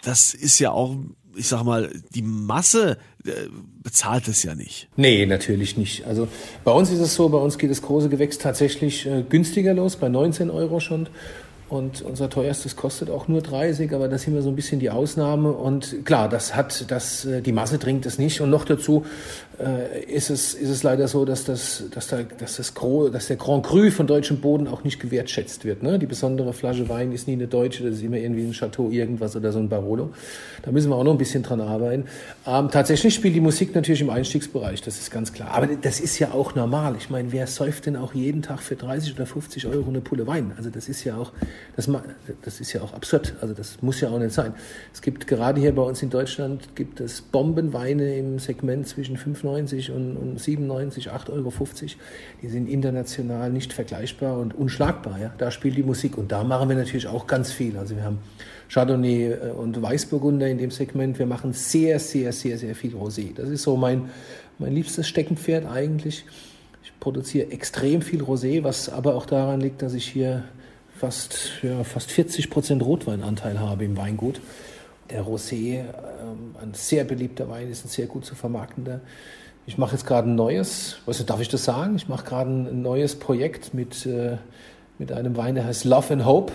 Das 0.02 0.34
ist 0.34 0.58
ja 0.58 0.72
auch 0.72 0.96
ich 1.36 1.48
sag 1.48 1.64
mal, 1.64 1.90
die 2.14 2.22
Masse 2.22 2.98
äh, 3.24 3.30
bezahlt 3.82 4.28
es 4.28 4.42
ja 4.42 4.54
nicht. 4.54 4.88
Nee, 4.96 5.26
natürlich 5.26 5.76
nicht. 5.76 6.06
Also 6.06 6.28
bei 6.64 6.72
uns 6.72 6.90
ist 6.90 7.00
es 7.00 7.14
so, 7.14 7.28
bei 7.28 7.38
uns 7.38 7.58
geht 7.58 7.70
das 7.70 7.82
große 7.82 8.08
Gewächs 8.08 8.38
tatsächlich 8.38 9.06
äh, 9.06 9.24
günstiger 9.28 9.74
los, 9.74 9.96
bei 9.96 10.08
19 10.08 10.50
Euro 10.50 10.80
schon. 10.80 11.08
Und 11.72 12.02
unser 12.02 12.28
teuerstes 12.28 12.76
kostet 12.76 13.08
auch 13.08 13.28
nur 13.28 13.40
30, 13.40 13.94
aber 13.94 14.06
das 14.06 14.22
sind 14.22 14.34
wir 14.34 14.42
so 14.42 14.50
ein 14.50 14.56
bisschen 14.56 14.78
die 14.78 14.90
Ausnahme. 14.90 15.52
Und 15.52 16.04
klar, 16.04 16.28
das 16.28 16.54
hat, 16.54 16.90
das, 16.90 17.24
äh, 17.24 17.40
die 17.40 17.52
Masse 17.52 17.78
trinkt 17.78 18.04
es 18.04 18.18
nicht. 18.18 18.42
Und 18.42 18.50
noch 18.50 18.66
dazu 18.66 19.06
ist, 20.08 20.30
es, 20.30 20.54
ist 20.54 20.68
es 20.68 20.82
leider 20.82 21.08
so, 21.08 21.24
dass, 21.24 21.44
das, 21.44 21.84
dass, 21.90 22.08
da, 22.08 22.22
dass, 22.22 22.56
das 22.56 22.74
Gros, 22.74 23.10
dass 23.10 23.26
der 23.26 23.36
Grand 23.36 23.64
Cru 23.64 23.90
von 23.90 24.06
deutschem 24.06 24.40
Boden 24.40 24.66
auch 24.66 24.84
nicht 24.84 24.98
gewertschätzt 24.98 25.64
wird. 25.64 25.82
Ne? 25.82 25.98
Die 25.98 26.06
besondere 26.06 26.52
Flasche 26.52 26.88
Wein 26.88 27.12
ist 27.12 27.28
nie 27.28 27.34
eine 27.34 27.46
deutsche, 27.46 27.84
das 27.84 27.96
ist 27.96 28.02
immer 28.02 28.16
irgendwie 28.16 28.44
ein 28.44 28.52
Chateau 28.52 28.90
irgendwas 28.90 29.36
oder 29.36 29.52
so 29.52 29.58
ein 29.58 29.68
Barolo. 29.68 30.10
Da 30.62 30.72
müssen 30.72 30.90
wir 30.90 30.96
auch 30.96 31.04
noch 31.04 31.12
ein 31.12 31.18
bisschen 31.18 31.42
dran 31.42 31.60
arbeiten. 31.60 32.04
Ähm, 32.46 32.70
tatsächlich 32.70 33.14
spielt 33.14 33.34
die 33.34 33.40
Musik 33.40 33.74
natürlich 33.74 34.00
im 34.00 34.10
Einstiegsbereich, 34.10 34.82
das 34.82 34.98
ist 34.98 35.10
ganz 35.10 35.32
klar. 35.32 35.50
Aber 35.52 35.66
das 35.66 36.00
ist 36.00 36.18
ja 36.18 36.32
auch 36.32 36.54
normal. 36.54 36.96
Ich 36.98 37.10
meine, 37.10 37.30
wer 37.32 37.46
säuft 37.46 37.86
denn 37.86 37.96
auch 37.96 38.14
jeden 38.14 38.42
Tag 38.42 38.60
für 38.60 38.76
30 38.76 39.14
oder 39.14 39.26
50 39.26 39.66
Euro 39.66 39.88
eine 39.88 40.00
Pulle 40.00 40.26
Wein? 40.26 40.52
Also 40.56 40.70
das 40.70 40.88
ist 40.88 41.04
ja 41.04 41.16
auch 41.16 41.32
das, 41.76 41.88
das 42.42 42.60
ist 42.60 42.72
ja 42.72 42.82
auch 42.82 42.92
absurd. 42.94 43.34
Also 43.40 43.54
das 43.54 43.82
muss 43.82 44.00
ja 44.00 44.08
auch 44.10 44.18
nicht 44.18 44.32
sein. 44.32 44.54
Es 44.92 45.02
gibt 45.02 45.26
gerade 45.26 45.60
hier 45.60 45.74
bei 45.74 45.82
uns 45.82 46.02
in 46.02 46.10
Deutschland 46.10 46.74
gibt 46.74 47.00
es 47.00 47.20
Bombenweine 47.20 48.16
im 48.16 48.38
Segment 48.38 48.86
zwischen 48.86 49.16
5,90 49.42 49.90
und, 49.92 50.16
und 50.16 50.40
97, 50.40 51.10
8,50 51.10 51.30
Euro. 51.30 51.52
Die 52.42 52.48
sind 52.48 52.68
international 52.68 53.50
nicht 53.50 53.72
vergleichbar 53.72 54.38
und 54.38 54.54
unschlagbar. 54.54 55.18
Ja? 55.20 55.32
Da 55.38 55.50
spielt 55.50 55.76
die 55.76 55.82
Musik 55.82 56.18
und 56.18 56.32
da 56.32 56.44
machen 56.44 56.68
wir 56.68 56.76
natürlich 56.76 57.06
auch 57.06 57.26
ganz 57.26 57.52
viel. 57.52 57.76
Also 57.76 57.96
wir 57.96 58.04
haben 58.04 58.18
Chardonnay 58.68 59.32
äh, 59.32 59.50
und 59.50 59.80
Weißburgunder 59.80 60.48
in 60.48 60.58
dem 60.58 60.70
Segment. 60.70 61.18
Wir 61.18 61.26
machen 61.26 61.52
sehr, 61.52 61.98
sehr, 61.98 62.32
sehr, 62.32 62.58
sehr 62.58 62.74
viel 62.74 62.94
Rosé. 62.94 63.34
Das 63.34 63.48
ist 63.48 63.62
so 63.62 63.76
mein, 63.76 64.10
mein 64.58 64.74
liebstes 64.74 65.08
Steckenpferd 65.08 65.66
eigentlich. 65.66 66.24
Ich 66.84 66.98
produziere 66.98 67.50
extrem 67.50 68.02
viel 68.02 68.22
Rosé, 68.22 68.64
was 68.64 68.88
aber 68.88 69.14
auch 69.14 69.26
daran 69.26 69.60
liegt, 69.60 69.82
dass 69.82 69.94
ich 69.94 70.06
hier 70.06 70.44
fast, 70.98 71.62
ja, 71.62 71.84
fast 71.84 72.10
40 72.10 72.48
Prozent 72.50 72.82
Rotweinanteil 72.82 73.60
habe 73.60 73.84
im 73.84 73.96
Weingut. 73.96 74.40
Der 75.10 75.24
Rosé, 75.24 75.80
ähm, 75.80 76.56
ein 76.60 76.74
sehr 76.74 77.04
beliebter 77.04 77.48
Wein, 77.48 77.70
ist 77.70 77.84
ein 77.84 77.88
sehr 77.88 78.06
gut 78.06 78.24
zu 78.24 78.34
vermarktender. 78.34 79.00
Ich 79.66 79.78
mache 79.78 79.92
jetzt 79.92 80.06
gerade 80.06 80.28
ein 80.28 80.34
neues, 80.34 80.98
was 81.06 81.24
darf 81.24 81.40
ich 81.40 81.48
das 81.48 81.64
sagen? 81.64 81.94
Ich 81.96 82.08
mache 82.08 82.24
gerade 82.24 82.50
ein 82.50 82.82
neues 82.82 83.16
Projekt 83.16 83.74
mit, 83.74 84.06
äh, 84.06 84.38
mit 84.98 85.12
einem 85.12 85.36
Wein, 85.36 85.54
der 85.54 85.66
heißt 85.66 85.84
Love 85.84 86.14
and 86.14 86.24
Hope. 86.24 86.52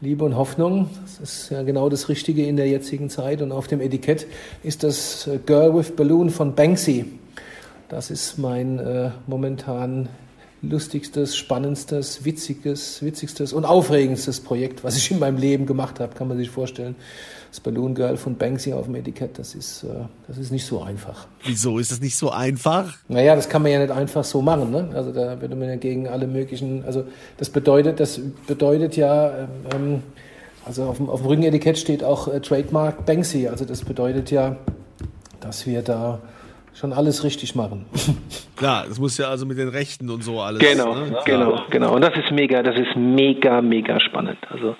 Liebe 0.00 0.24
und 0.24 0.34
Hoffnung, 0.34 0.90
das 1.02 1.20
ist 1.20 1.50
ja 1.50 1.62
genau 1.62 1.88
das 1.88 2.08
Richtige 2.08 2.44
in 2.44 2.56
der 2.56 2.66
jetzigen 2.66 3.08
Zeit. 3.08 3.40
Und 3.40 3.52
auf 3.52 3.68
dem 3.68 3.80
Etikett 3.80 4.26
ist 4.64 4.82
das 4.82 5.28
äh, 5.28 5.38
Girl 5.38 5.76
with 5.76 5.94
Balloon 5.94 6.30
von 6.30 6.56
Banksy. 6.56 7.04
Das 7.88 8.10
ist 8.10 8.36
mein 8.36 8.80
äh, 8.80 9.10
momentan 9.28 10.08
lustigstes, 10.62 11.36
spannendstes, 11.36 12.24
witziges, 12.24 13.02
witzigstes 13.02 13.52
und 13.52 13.64
aufregendstes 13.64 14.40
Projekt, 14.40 14.84
was 14.84 14.96
ich 14.96 15.10
in 15.10 15.18
meinem 15.18 15.36
Leben 15.36 15.66
gemacht 15.66 15.98
habe, 15.98 16.14
kann 16.14 16.28
man 16.28 16.38
sich 16.38 16.50
vorstellen. 16.50 16.94
Das 17.50 17.60
Balloon 17.60 17.94
Girl 17.94 18.16
von 18.16 18.36
Banksy 18.36 18.72
auf 18.72 18.86
dem 18.86 18.94
Etikett, 18.94 19.38
das 19.38 19.54
ist, 19.54 19.82
äh, 19.82 19.88
das 20.26 20.38
ist 20.38 20.52
nicht 20.52 20.64
so 20.64 20.80
einfach. 20.80 21.26
Wieso 21.44 21.78
ist 21.78 21.90
das 21.90 22.00
nicht 22.00 22.16
so 22.16 22.30
einfach? 22.30 22.96
Naja, 23.08 23.36
das 23.36 23.48
kann 23.48 23.60
man 23.60 23.72
ja 23.72 23.80
nicht 23.80 23.90
einfach 23.90 24.24
so 24.24 24.40
machen. 24.40 24.70
Ne? 24.70 24.88
Also 24.94 25.12
da 25.12 25.38
würde 25.40 25.54
man 25.56 25.68
ja 25.68 25.76
gegen 25.76 26.08
alle 26.08 26.26
möglichen, 26.26 26.84
also 26.86 27.04
das 27.36 27.50
bedeutet, 27.50 28.00
das 28.00 28.20
bedeutet 28.46 28.96
ja, 28.96 29.48
ähm, 29.74 30.02
also 30.64 30.84
auf 30.84 30.96
dem, 30.96 31.10
auf 31.10 31.20
dem 31.20 31.26
Rückenetikett 31.26 31.76
steht 31.76 32.04
auch 32.04 32.28
äh, 32.28 32.40
Trademark 32.40 33.04
Banksy. 33.04 33.48
Also 33.48 33.64
das 33.64 33.84
bedeutet 33.84 34.30
ja, 34.30 34.56
dass 35.40 35.66
wir 35.66 35.82
da 35.82 36.20
schon 36.74 36.92
alles 36.92 37.24
richtig 37.24 37.54
machen. 37.54 37.86
Klar, 38.56 38.86
das 38.88 38.98
muss 38.98 39.18
ja 39.18 39.28
also 39.28 39.46
mit 39.46 39.58
den 39.58 39.68
Rechten 39.68 40.10
und 40.10 40.22
so 40.22 40.40
alles. 40.40 40.60
Genau, 40.60 40.94
ne? 40.94 41.16
genau, 41.24 41.62
genau. 41.70 41.94
Und 41.94 42.02
das 42.02 42.16
ist 42.16 42.30
mega, 42.30 42.62
das 42.62 42.76
ist 42.76 42.96
mega, 42.96 43.60
mega 43.60 44.00
spannend. 44.00 44.38
Also 44.50 44.76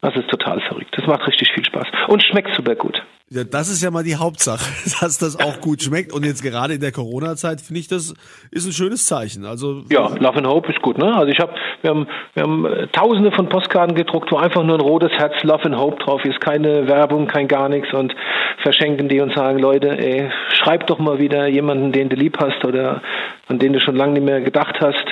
das 0.00 0.14
ist 0.16 0.28
total 0.28 0.60
verrückt. 0.60 0.94
Das 0.96 1.06
macht 1.06 1.26
richtig 1.26 1.50
viel 1.52 1.64
Spaß 1.64 1.86
und 2.08 2.22
schmeckt 2.22 2.54
super 2.54 2.76
gut. 2.76 3.02
Ja, 3.30 3.44
das 3.44 3.68
ist 3.68 3.82
ja 3.82 3.90
mal 3.90 4.04
die 4.04 4.16
Hauptsache, 4.16 4.64
dass 5.00 5.18
das 5.18 5.38
auch 5.38 5.60
gut 5.60 5.82
schmeckt. 5.82 6.14
Und 6.14 6.24
jetzt 6.24 6.42
gerade 6.42 6.74
in 6.74 6.80
der 6.80 6.92
Corona-Zeit 6.92 7.60
finde 7.60 7.80
ich, 7.80 7.88
das 7.88 8.14
ist 8.50 8.66
ein 8.66 8.72
schönes 8.72 9.06
Zeichen. 9.06 9.44
Also 9.44 9.82
ja, 9.90 10.08
Love 10.18 10.38
and 10.38 10.46
Hope 10.46 10.72
ist 10.72 10.80
gut. 10.80 10.96
Ne? 10.96 11.14
Also 11.14 11.30
ich 11.30 11.38
habe, 11.38 11.52
wir 11.82 11.90
haben, 11.90 12.06
wir 12.34 12.42
haben 12.42 12.64
äh, 12.64 12.86
Tausende 12.88 13.32
von 13.32 13.48
Postkarten 13.50 13.94
gedruckt, 13.94 14.32
wo 14.32 14.36
einfach 14.36 14.62
nur 14.62 14.76
ein 14.76 14.80
rotes 14.80 15.12
Herz 15.12 15.42
Love 15.42 15.64
and 15.64 15.76
Hope 15.76 16.02
drauf 16.02 16.24
ist, 16.24 16.40
keine 16.40 16.88
Werbung, 16.88 17.26
kein 17.26 17.48
gar 17.48 17.68
nichts 17.68 17.92
und 17.92 18.14
verschenken 18.62 19.08
die 19.08 19.20
und 19.20 19.34
sagen, 19.34 19.58
Leute, 19.58 19.98
ey, 19.98 20.30
schreib 20.54 20.86
doch 20.86 20.98
mal 20.98 21.18
wieder 21.18 21.48
jemanden, 21.48 21.92
den 21.92 22.08
du 22.08 22.16
lieb 22.16 22.38
hast 22.40 22.64
oder 22.64 23.02
an 23.48 23.58
den 23.58 23.74
du 23.74 23.80
schon 23.80 23.96
lange 23.96 24.14
nicht 24.14 24.24
mehr 24.24 24.40
gedacht 24.40 24.76
hast 24.80 25.04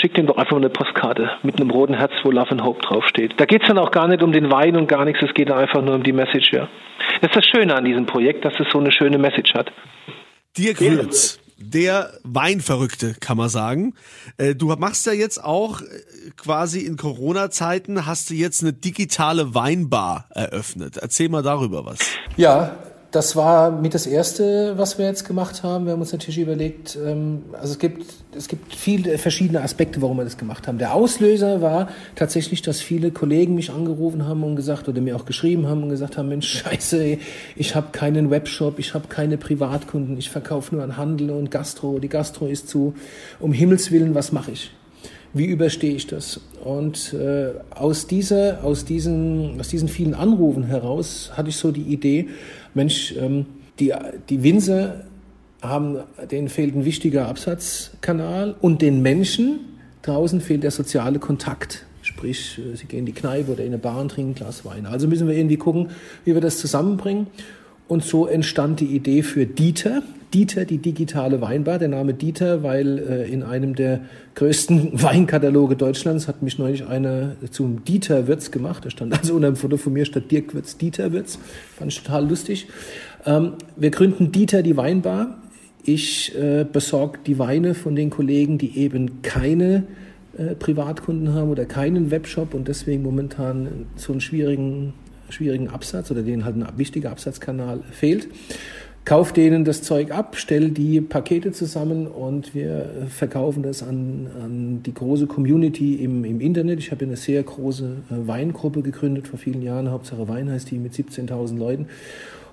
schick 0.00 0.16
ihm 0.18 0.26
doch 0.26 0.36
einfach 0.36 0.52
mal 0.52 0.58
eine 0.58 0.70
Postkarte 0.70 1.30
mit 1.42 1.60
einem 1.60 1.70
roten 1.70 1.94
Herz, 1.94 2.12
wo 2.22 2.30
Love 2.30 2.50
and 2.52 2.62
Hope 2.62 2.80
draufsteht. 2.80 3.34
Da 3.38 3.44
geht 3.44 3.62
es 3.62 3.68
dann 3.68 3.78
auch 3.78 3.90
gar 3.90 4.08
nicht 4.08 4.22
um 4.22 4.32
den 4.32 4.50
Wein 4.50 4.76
und 4.76 4.88
gar 4.88 5.04
nichts, 5.04 5.22
es 5.22 5.34
geht 5.34 5.50
einfach 5.50 5.82
nur 5.82 5.94
um 5.94 6.02
die 6.02 6.12
Message, 6.12 6.52
ja. 6.52 6.68
Das 7.20 7.30
ist 7.30 7.36
das 7.36 7.46
Schöne 7.46 7.74
an 7.74 7.84
diesem 7.84 8.06
Projekt, 8.06 8.44
dass 8.44 8.54
es 8.58 8.66
so 8.72 8.78
eine 8.78 8.92
schöne 8.92 9.18
Message 9.18 9.54
hat. 9.54 9.72
Dirk 10.56 10.80
Würz, 10.80 11.38
der 11.60 12.10
Weinverrückte, 12.24 13.14
kann 13.20 13.36
man 13.36 13.48
sagen. 13.48 13.94
Äh, 14.38 14.54
du 14.54 14.66
machst 14.76 15.06
ja 15.06 15.12
jetzt 15.12 15.42
auch 15.42 15.82
äh, 15.82 15.84
quasi 16.36 16.80
in 16.80 16.96
Corona-Zeiten, 16.96 18.06
hast 18.06 18.30
du 18.30 18.34
jetzt 18.34 18.62
eine 18.62 18.72
digitale 18.72 19.54
Weinbar 19.54 20.26
eröffnet. 20.30 20.96
Erzähl 20.96 21.28
mal 21.28 21.42
darüber 21.42 21.84
was. 21.84 21.98
Ja, 22.36 22.76
das 23.10 23.34
war 23.34 23.72
mit 23.72 23.94
das 23.94 24.06
Erste, 24.06 24.74
was 24.76 24.98
wir 24.98 25.06
jetzt 25.06 25.26
gemacht 25.26 25.62
haben. 25.62 25.86
Wir 25.86 25.92
haben 25.92 26.00
uns 26.00 26.12
natürlich 26.12 26.38
überlegt, 26.38 26.96
ähm, 27.04 27.42
also 27.52 27.72
es 27.72 27.78
gibt, 27.78 28.06
es 28.36 28.46
gibt 28.46 28.74
viele 28.74 29.18
verschiedene 29.18 29.62
Aspekte, 29.62 30.00
warum 30.00 30.18
wir 30.18 30.24
das 30.24 30.38
gemacht 30.38 30.68
haben. 30.68 30.78
Der 30.78 30.94
Auslöser 30.94 31.60
war 31.60 31.88
tatsächlich, 32.14 32.62
dass 32.62 32.80
viele 32.80 33.10
Kollegen 33.10 33.54
mich 33.56 33.70
angerufen 33.70 34.26
haben 34.26 34.44
und 34.44 34.54
gesagt 34.54 34.88
oder 34.88 35.00
mir 35.00 35.16
auch 35.16 35.24
geschrieben 35.24 35.66
haben 35.66 35.82
und 35.82 35.88
gesagt 35.88 36.18
haben, 36.18 36.28
Mensch, 36.28 36.48
scheiße, 36.62 37.18
ich 37.56 37.74
habe 37.74 37.88
keinen 37.92 38.30
Webshop, 38.30 38.78
ich 38.78 38.94
habe 38.94 39.08
keine 39.08 39.38
Privatkunden, 39.38 40.16
ich 40.16 40.30
verkaufe 40.30 40.74
nur 40.74 40.84
an 40.84 40.96
Handel 40.96 41.30
und 41.30 41.50
Gastro, 41.50 41.98
die 41.98 42.08
Gastro 42.08 42.46
ist 42.46 42.68
zu. 42.68 42.94
Um 43.40 43.52
Himmels 43.52 43.90
Willen, 43.90 44.14
was 44.14 44.30
mache 44.30 44.52
ich? 44.52 44.70
Wie 45.32 45.46
überstehe 45.46 45.94
ich 45.94 46.06
das? 46.06 46.40
Und 46.64 47.14
äh, 47.14 47.52
aus, 47.70 48.06
dieser, 48.06 48.64
aus, 48.64 48.84
diesen, 48.84 49.60
aus 49.60 49.68
diesen 49.68 49.88
vielen 49.88 50.14
Anrufen 50.14 50.64
heraus 50.64 51.30
hatte 51.34 51.50
ich 51.50 51.56
so 51.56 51.70
die 51.70 51.82
Idee, 51.82 52.28
Mensch, 52.74 53.14
ähm, 53.16 53.46
die, 53.78 53.94
die 54.28 54.42
Winzer 54.42 55.04
haben, 55.62 55.98
denen 56.30 56.48
fehlt 56.48 56.74
ein 56.74 56.84
wichtiger 56.84 57.28
Absatzkanal 57.28 58.56
und 58.60 58.82
den 58.82 59.02
Menschen 59.02 59.60
draußen 60.02 60.40
fehlt 60.40 60.64
der 60.64 60.70
soziale 60.70 61.18
Kontakt. 61.18 61.86
Sprich, 62.02 62.58
äh, 62.58 62.76
sie 62.76 62.86
gehen 62.86 63.00
in 63.00 63.06
die 63.06 63.12
Kneipe 63.12 63.52
oder 63.52 63.60
in 63.60 63.68
eine 63.68 63.78
Bar 63.78 64.00
und 64.00 64.10
trinken 64.10 64.32
ein 64.32 64.34
Glas 64.34 64.64
Wein. 64.64 64.86
Also 64.86 65.06
müssen 65.06 65.28
wir 65.28 65.36
irgendwie 65.36 65.58
gucken, 65.58 65.90
wie 66.24 66.34
wir 66.34 66.40
das 66.40 66.58
zusammenbringen. 66.58 67.28
Und 67.90 68.04
so 68.04 68.28
entstand 68.28 68.78
die 68.78 68.94
Idee 68.94 69.24
für 69.24 69.46
Dieter. 69.46 70.04
Dieter, 70.32 70.64
die 70.64 70.78
digitale 70.78 71.40
Weinbar. 71.40 71.80
Der 71.80 71.88
Name 71.88 72.14
Dieter, 72.14 72.62
weil 72.62 72.98
äh, 73.00 73.28
in 73.28 73.42
einem 73.42 73.74
der 73.74 74.02
größten 74.36 74.90
Weinkataloge 75.02 75.74
Deutschlands 75.74 76.28
hat 76.28 76.40
mich 76.40 76.56
neulich 76.56 76.86
einer 76.86 77.32
zum 77.50 77.84
Dieter 77.84 78.28
Wirtz 78.28 78.52
gemacht. 78.52 78.84
Da 78.84 78.90
stand 78.90 79.12
also 79.18 79.34
unter 79.34 79.48
einem 79.48 79.56
Foto 79.56 79.76
von 79.76 79.92
mir 79.92 80.04
statt 80.04 80.30
Dirk 80.30 80.54
Wirtz 80.54 80.78
Dieter 80.78 81.12
Wirtz. 81.12 81.40
Fand 81.76 81.90
ich 81.90 82.00
total 82.00 82.28
lustig. 82.28 82.68
Ähm, 83.26 83.54
wir 83.74 83.90
gründen 83.90 84.30
Dieter 84.30 84.62
die 84.62 84.76
Weinbar. 84.76 85.42
Ich 85.82 86.32
äh, 86.38 86.64
besorge 86.72 87.18
die 87.26 87.40
Weine 87.40 87.74
von 87.74 87.96
den 87.96 88.10
Kollegen, 88.10 88.56
die 88.56 88.78
eben 88.78 89.22
keine 89.22 89.82
äh, 90.38 90.54
Privatkunden 90.54 91.34
haben 91.34 91.50
oder 91.50 91.64
keinen 91.64 92.12
Webshop 92.12 92.54
und 92.54 92.68
deswegen 92.68 93.02
momentan 93.02 93.86
so 93.96 94.12
einen 94.12 94.20
schwierigen, 94.20 94.92
schwierigen 95.30 95.68
Absatz 95.68 96.10
oder 96.10 96.22
denen 96.22 96.44
halt 96.44 96.56
ein 96.56 96.66
wichtiger 96.76 97.10
Absatzkanal 97.10 97.80
fehlt. 97.90 98.28
Kauf 99.06 99.32
denen 99.32 99.64
das 99.64 99.82
Zeug 99.82 100.12
ab, 100.12 100.36
stell 100.36 100.70
die 100.70 101.00
Pakete 101.00 101.52
zusammen 101.52 102.06
und 102.06 102.54
wir 102.54 103.08
verkaufen 103.08 103.62
das 103.62 103.82
an, 103.82 104.26
an 104.42 104.82
die 104.84 104.92
große 104.92 105.26
Community 105.26 105.94
im, 105.96 106.24
im 106.24 106.40
Internet. 106.40 106.78
Ich 106.80 106.90
habe 106.90 107.06
eine 107.06 107.16
sehr 107.16 107.42
große 107.42 107.84
äh, 107.84 108.28
Weingruppe 108.28 108.82
gegründet 108.82 109.26
vor 109.26 109.38
vielen 109.38 109.62
Jahren, 109.62 109.90
Hauptsache 109.90 110.28
Wein 110.28 110.50
heißt 110.50 110.70
die 110.70 110.78
mit 110.78 110.92
17.000 110.92 111.56
Leuten 111.56 111.86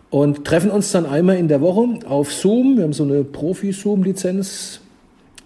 und 0.09 0.45
treffen 0.45 0.71
uns 0.71 0.91
dann 0.91 1.05
einmal 1.05 1.35
in 1.35 1.49
der 1.49 1.59
Woche 1.59 1.99
auf 2.07 2.31
Zoom. 2.31 2.77
Wir 2.77 2.85
haben 2.85 2.93
so 2.93 3.03
eine 3.03 3.25
Profi-Zoom-Lizenz 3.25 4.79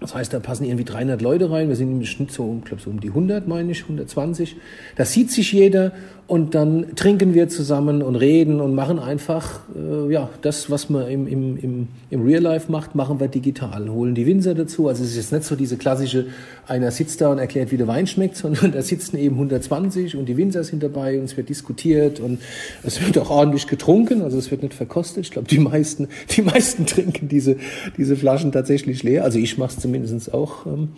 das 0.01 0.15
heißt, 0.15 0.33
da 0.33 0.39
passen 0.39 0.65
irgendwie 0.65 0.83
300 0.83 1.21
Leute 1.21 1.51
rein. 1.51 1.69
Wir 1.69 1.75
sind 1.75 1.91
im 1.91 2.03
Schnitt 2.05 2.31
so, 2.31 2.57
ich 2.57 2.65
glaube, 2.65 2.81
so 2.81 2.89
um 2.89 2.99
die 2.99 3.09
100, 3.09 3.47
meine 3.47 3.71
ich, 3.71 3.83
120. 3.83 4.57
Da 4.95 5.05
sieht 5.05 5.29
sich 5.29 5.53
jeder 5.53 5.93
und 6.31 6.55
dann 6.55 6.95
trinken 6.95 7.33
wir 7.33 7.49
zusammen 7.49 8.01
und 8.01 8.15
reden 8.15 8.61
und 8.61 8.73
machen 8.73 8.99
einfach, 8.99 9.59
äh, 9.75 10.13
ja, 10.13 10.29
das, 10.41 10.71
was 10.71 10.89
man 10.89 11.09
im, 11.09 11.27
im, 11.27 11.57
im, 11.57 11.87
im 12.09 12.23
Real 12.23 12.41
Life 12.41 12.71
macht, 12.71 12.95
machen 12.95 13.19
wir 13.19 13.27
digital. 13.27 13.89
Holen 13.89 14.15
die 14.15 14.25
Winzer 14.25 14.55
dazu. 14.55 14.87
Also 14.87 15.03
es 15.03 15.09
ist 15.09 15.17
jetzt 15.17 15.33
nicht 15.33 15.43
so 15.43 15.57
diese 15.57 15.75
klassische, 15.75 16.27
einer 16.65 16.89
sitzt 16.91 17.19
da 17.19 17.33
und 17.33 17.39
erklärt, 17.39 17.73
wie 17.73 17.77
der 17.77 17.87
Wein 17.87 18.07
schmeckt, 18.07 18.37
sondern 18.37 18.71
da 18.71 18.81
sitzen 18.81 19.17
eben 19.17 19.35
120 19.35 20.15
und 20.15 20.25
die 20.27 20.37
Winzer 20.37 20.63
sind 20.63 20.81
dabei 20.81 21.19
und 21.19 21.25
es 21.25 21.35
wird 21.35 21.49
diskutiert 21.49 22.21
und 22.21 22.39
es 22.81 23.05
wird 23.05 23.17
auch 23.17 23.29
ordentlich 23.29 23.67
getrunken. 23.67 24.21
Also 24.21 24.37
es 24.37 24.51
wird 24.51 24.63
nicht 24.63 24.73
verkostet. 24.73 25.25
Ich 25.25 25.31
glaube, 25.31 25.49
die 25.49 25.59
meisten, 25.59 26.07
die 26.37 26.43
meisten 26.43 26.85
trinken 26.85 27.27
diese, 27.27 27.57
diese 27.97 28.15
Flaschen 28.15 28.53
tatsächlich 28.53 29.03
leer. 29.03 29.25
Also 29.25 29.37
ich 29.37 29.57
mache 29.57 29.71
es 29.71 29.79
zumindest 29.79 30.33
auch 30.33 30.65
ähm, 30.65 30.93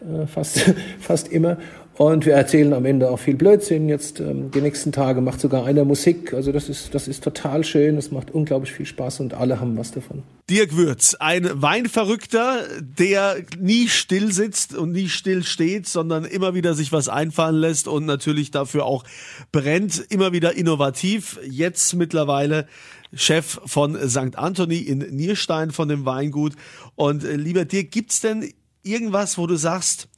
äh, 0.00 0.26
fast, 0.26 0.60
fast 0.98 1.28
immer. 1.28 1.58
Und 1.98 2.26
wir 2.26 2.34
erzählen 2.34 2.72
am 2.74 2.84
Ende 2.84 3.10
auch 3.10 3.18
viel 3.18 3.34
Blödsinn. 3.34 3.88
Jetzt 3.88 4.20
ähm, 4.20 4.52
die 4.52 4.60
nächsten 4.60 4.92
Tage 4.92 5.20
macht 5.20 5.40
sogar 5.40 5.64
einer 5.64 5.84
Musik. 5.84 6.32
Also 6.32 6.52
das 6.52 6.68
ist, 6.68 6.94
das 6.94 7.08
ist 7.08 7.24
total 7.24 7.64
schön. 7.64 7.96
Das 7.96 8.12
macht 8.12 8.30
unglaublich 8.30 8.72
viel 8.72 8.86
Spaß 8.86 9.18
und 9.18 9.34
alle 9.34 9.58
haben 9.58 9.76
was 9.76 9.90
davon. 9.90 10.22
Dirk 10.48 10.76
Würz, 10.76 11.16
ein 11.18 11.60
Weinverrückter, 11.60 12.60
der 12.80 13.38
nie 13.58 13.88
still 13.88 14.32
sitzt 14.32 14.76
und 14.76 14.92
nie 14.92 15.08
still 15.08 15.42
steht, 15.42 15.88
sondern 15.88 16.24
immer 16.24 16.54
wieder 16.54 16.74
sich 16.74 16.92
was 16.92 17.08
einfallen 17.08 17.56
lässt 17.56 17.88
und 17.88 18.06
natürlich 18.06 18.52
dafür 18.52 18.84
auch 18.84 19.02
brennt. 19.50 19.98
Immer 20.08 20.32
wieder 20.32 20.54
innovativ. 20.54 21.40
Jetzt 21.50 21.96
mittlerweile 21.96 22.68
Chef 23.12 23.60
von 23.66 23.96
St. 24.08 24.38
Anthony 24.38 24.78
in 24.78 24.98
Nierstein 24.98 25.72
von 25.72 25.88
dem 25.88 26.04
Weingut. 26.04 26.52
Und 26.94 27.24
äh, 27.24 27.34
lieber 27.34 27.64
Dirk, 27.64 27.90
gibt's 27.90 28.20
denn 28.20 28.52
irgendwas, 28.84 29.36
wo 29.36 29.48
du 29.48 29.56
sagst, 29.56 30.08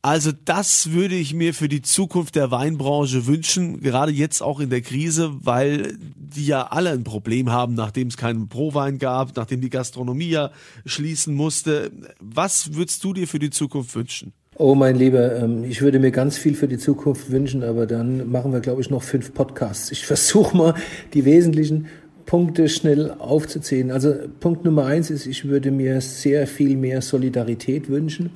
also 0.00 0.30
das 0.44 0.92
würde 0.92 1.16
ich 1.16 1.34
mir 1.34 1.54
für 1.54 1.68
die 1.68 1.82
Zukunft 1.82 2.36
der 2.36 2.50
Weinbranche 2.50 3.26
wünschen, 3.26 3.80
gerade 3.80 4.12
jetzt 4.12 4.42
auch 4.42 4.60
in 4.60 4.70
der 4.70 4.80
Krise, 4.80 5.32
weil 5.42 5.98
die 6.16 6.46
ja 6.46 6.68
alle 6.68 6.90
ein 6.90 7.02
Problem 7.02 7.50
haben, 7.50 7.74
nachdem 7.74 8.08
es 8.08 8.16
keinen 8.16 8.48
Prowein 8.48 8.98
gab, 8.98 9.36
nachdem 9.36 9.60
die 9.60 9.70
Gastronomie 9.70 10.28
ja 10.28 10.50
schließen 10.86 11.34
musste. 11.34 11.90
Was 12.20 12.74
würdest 12.74 13.02
du 13.02 13.12
dir 13.12 13.26
für 13.26 13.40
die 13.40 13.50
Zukunft 13.50 13.94
wünschen? 13.96 14.32
Oh, 14.56 14.74
mein 14.74 14.96
Lieber, 14.96 15.36
ähm, 15.36 15.64
ich 15.64 15.82
würde 15.82 15.98
mir 15.98 16.10
ganz 16.10 16.36
viel 16.36 16.54
für 16.54 16.68
die 16.68 16.78
Zukunft 16.78 17.30
wünschen, 17.30 17.62
aber 17.62 17.86
dann 17.86 18.30
machen 18.30 18.52
wir, 18.52 18.60
glaube 18.60 18.80
ich, 18.80 18.90
noch 18.90 19.02
fünf 19.02 19.34
Podcasts. 19.34 19.90
Ich 19.92 20.06
versuche 20.06 20.56
mal 20.56 20.74
die 21.12 21.24
wesentlichen 21.24 21.86
Punkte 22.26 22.68
schnell 22.68 23.12
aufzuzählen. 23.12 23.90
Also 23.90 24.14
Punkt 24.40 24.64
Nummer 24.64 24.84
eins 24.84 25.10
ist, 25.10 25.26
ich 25.26 25.46
würde 25.46 25.70
mir 25.70 26.00
sehr 26.00 26.46
viel 26.46 26.76
mehr 26.76 27.02
Solidarität 27.02 27.88
wünschen. 27.88 28.30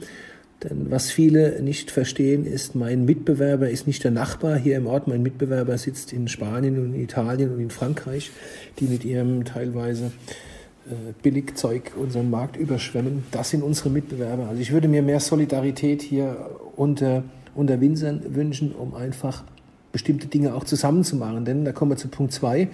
Denn 0.62 0.90
was 0.90 1.10
viele 1.10 1.60
nicht 1.60 1.90
verstehen, 1.90 2.46
ist, 2.46 2.74
mein 2.74 3.04
Mitbewerber 3.04 3.68
ist 3.70 3.86
nicht 3.86 4.04
der 4.04 4.12
Nachbar 4.12 4.56
hier 4.56 4.76
im 4.76 4.86
Ort. 4.86 5.08
Mein 5.08 5.22
Mitbewerber 5.22 5.76
sitzt 5.76 6.12
in 6.12 6.28
Spanien 6.28 6.78
und 6.78 6.94
in 6.94 7.02
Italien 7.02 7.52
und 7.52 7.60
in 7.60 7.70
Frankreich, 7.70 8.30
die 8.78 8.84
mit 8.84 9.04
ihrem 9.04 9.44
teilweise 9.44 10.12
äh, 10.86 11.12
Billigzeug 11.22 11.92
unseren 11.96 12.30
Markt 12.30 12.56
überschwemmen. 12.56 13.24
Das 13.32 13.50
sind 13.50 13.62
unsere 13.62 13.90
Mitbewerber. 13.90 14.48
Also 14.48 14.60
ich 14.60 14.72
würde 14.72 14.88
mir 14.88 15.02
mehr 15.02 15.20
Solidarität 15.20 16.02
hier 16.02 16.50
unter, 16.76 17.24
unter 17.54 17.80
Winzern 17.80 18.22
wünschen, 18.34 18.72
um 18.72 18.94
einfach 18.94 19.44
bestimmte 19.90 20.28
Dinge 20.28 20.54
auch 20.54 20.64
zusammenzumachen. 20.64 21.44
Denn 21.44 21.64
da 21.64 21.72
kommen 21.72 21.90
wir 21.90 21.96
zu 21.96 22.08
Punkt 22.08 22.32
zwei. 22.32 22.68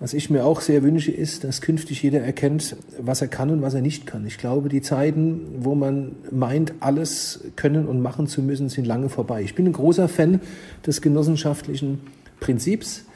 Was 0.00 0.14
ich 0.14 0.30
mir 0.30 0.44
auch 0.44 0.60
sehr 0.60 0.84
wünsche, 0.84 1.10
ist, 1.10 1.42
dass 1.42 1.60
künftig 1.60 2.02
jeder 2.04 2.20
erkennt, 2.20 2.76
was 3.00 3.20
er 3.20 3.26
kann 3.26 3.50
und 3.50 3.62
was 3.62 3.74
er 3.74 3.80
nicht 3.80 4.06
kann. 4.06 4.24
Ich 4.26 4.38
glaube, 4.38 4.68
die 4.68 4.80
Zeiten, 4.80 5.40
wo 5.58 5.74
man 5.74 6.12
meint, 6.30 6.74
alles 6.78 7.40
können 7.56 7.86
und 7.86 8.00
machen 8.00 8.28
zu 8.28 8.40
müssen, 8.40 8.68
sind 8.68 8.86
lange 8.86 9.08
vorbei. 9.08 9.42
Ich 9.42 9.56
bin 9.56 9.66
ein 9.66 9.72
großer 9.72 10.08
Fan 10.08 10.40
des 10.86 11.02
genossenschaftlichen 11.02 12.00
Prinzips. 12.38 13.06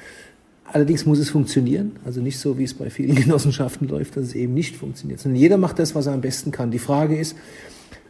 Allerdings 0.65 1.07
muss 1.07 1.21
es 1.21 1.31
funktionieren. 1.31 1.93
Also 2.05 2.21
nicht 2.21 2.39
so, 2.39 2.59
wie 2.59 2.65
es 2.65 2.75
bei 2.75 2.91
vielen 2.91 3.15
Genossenschaften 3.23 3.87
läuft, 3.87 4.17
dass 4.17 4.25
es 4.25 4.35
eben 4.35 4.55
nicht 4.55 4.75
funktioniert. 4.75 5.21
Sondern 5.21 5.41
jeder 5.41 5.59
macht 5.59 5.79
das, 5.79 5.95
was 5.95 6.07
er 6.07 6.15
am 6.15 6.21
besten 6.21 6.51
kann. 6.51 6.73
Die 6.73 6.81
Frage 6.81 7.17
ist, 7.17 7.37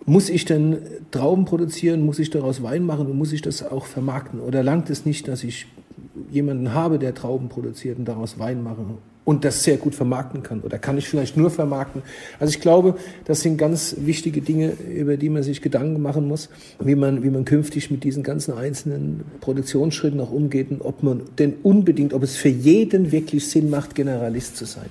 muss 0.07 0.31
ich 0.31 0.47
denn 0.47 0.79
Trauben 1.11 1.45
produzieren? 1.45 2.07
Muss 2.07 2.19
ich 2.19 2.31
daraus 2.31 2.63
Wein 2.63 2.85
machen? 2.85 3.07
Und 3.07 3.19
muss 3.19 3.33
ich 3.33 3.43
das 3.43 3.63
auch 3.63 3.85
vermarkten? 3.85 4.41
Oder 4.41 4.63
langt 4.63 4.89
es 4.89 5.05
nicht, 5.05 5.29
dass 5.29 5.45
ich 5.45 5.67
jemanden 6.33 6.73
habe, 6.73 6.99
der 6.99 7.15
Trauben 7.15 7.49
produziert 7.49 7.99
und 7.99 8.07
daraus 8.07 8.39
Wein 8.39 8.63
machen 8.63 8.99
und 9.25 9.45
das 9.45 9.63
sehr 9.63 9.77
gut 9.77 9.95
vermarkten 9.95 10.43
kann 10.43 10.61
oder 10.63 10.79
kann 10.79 10.99
ich 10.99 11.09
vielleicht 11.09 11.37
nur 11.37 11.51
vermarkten. 11.51 12.03
Also 12.41 12.51
ich 12.51 12.61
glaube, 12.61 12.97
das 13.25 13.41
sind 13.41 13.57
ganz 13.57 13.95
wichtige 13.99 14.41
Dinge, 14.41 14.73
über 14.73 15.17
die 15.17 15.29
man 15.29 15.43
sich 15.43 15.63
Gedanken 15.63 16.03
machen 16.03 16.27
muss, 16.27 16.49
wie 16.81 16.97
man, 16.97 17.23
wie 17.23 17.31
man 17.31 17.45
künftig 17.45 17.91
mit 17.91 18.03
diesen 18.03 18.23
ganzen 18.23 18.55
einzelnen 18.55 19.23
Produktionsschritten 19.41 20.21
auch 20.21 20.33
umgeht 20.33 20.71
und 20.71 20.81
ob 20.81 21.03
man 21.03 21.23
denn 21.39 21.55
unbedingt, 21.63 22.15
ob 22.15 22.23
es 22.23 22.37
für 22.37 22.49
jeden 22.49 23.13
wirklich 23.13 23.49
Sinn 23.49 23.71
macht, 23.71 23.95
Generalist 23.95 24.57
zu 24.57 24.65
sein. 24.65 24.89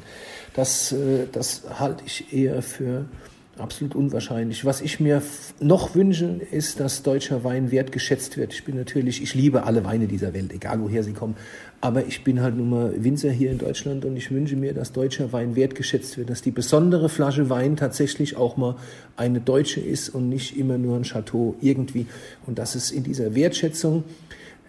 Das, 0.53 0.91
äh, 0.91 1.27
das 1.31 1.63
halte 1.79 2.03
ich 2.05 2.33
eher 2.33 2.61
für 2.61 3.05
absolut 3.61 3.95
unwahrscheinlich. 3.95 4.65
Was 4.65 4.81
ich 4.81 4.99
mir 4.99 5.21
noch 5.59 5.95
wünsche, 5.95 6.41
ist, 6.51 6.79
dass 6.79 7.03
deutscher 7.03 7.43
Wein 7.43 7.71
wertgeschätzt 7.71 8.37
wird. 8.37 8.53
Ich 8.53 8.65
bin 8.65 8.75
natürlich, 8.75 9.21
ich 9.21 9.35
liebe 9.35 9.63
alle 9.63 9.85
Weine 9.85 10.07
dieser 10.07 10.33
Welt, 10.33 10.51
egal 10.51 10.81
woher 10.81 11.03
sie 11.03 11.13
kommen. 11.13 11.35
Aber 11.79 12.05
ich 12.05 12.23
bin 12.23 12.41
halt 12.41 12.57
nun 12.57 12.69
mal 12.69 13.03
Winzer 13.03 13.31
hier 13.31 13.51
in 13.51 13.57
Deutschland 13.57 14.05
und 14.05 14.15
ich 14.15 14.31
wünsche 14.31 14.55
mir, 14.55 14.73
dass 14.73 14.91
deutscher 14.91 15.31
Wein 15.33 15.55
wertgeschätzt 15.55 16.17
wird, 16.17 16.29
dass 16.29 16.41
die 16.41 16.51
besondere 16.51 17.09
Flasche 17.09 17.49
Wein 17.49 17.75
tatsächlich 17.75 18.35
auch 18.35 18.57
mal 18.57 18.75
eine 19.17 19.39
deutsche 19.39 19.79
ist 19.79 20.09
und 20.09 20.29
nicht 20.29 20.57
immer 20.57 20.77
nur 20.77 20.95
ein 20.95 21.03
Chateau 21.03 21.55
irgendwie. 21.61 22.05
Und 22.45 22.59
dass 22.59 22.75
es 22.75 22.91
in 22.91 23.03
dieser 23.03 23.33
Wertschätzung, 23.33 24.03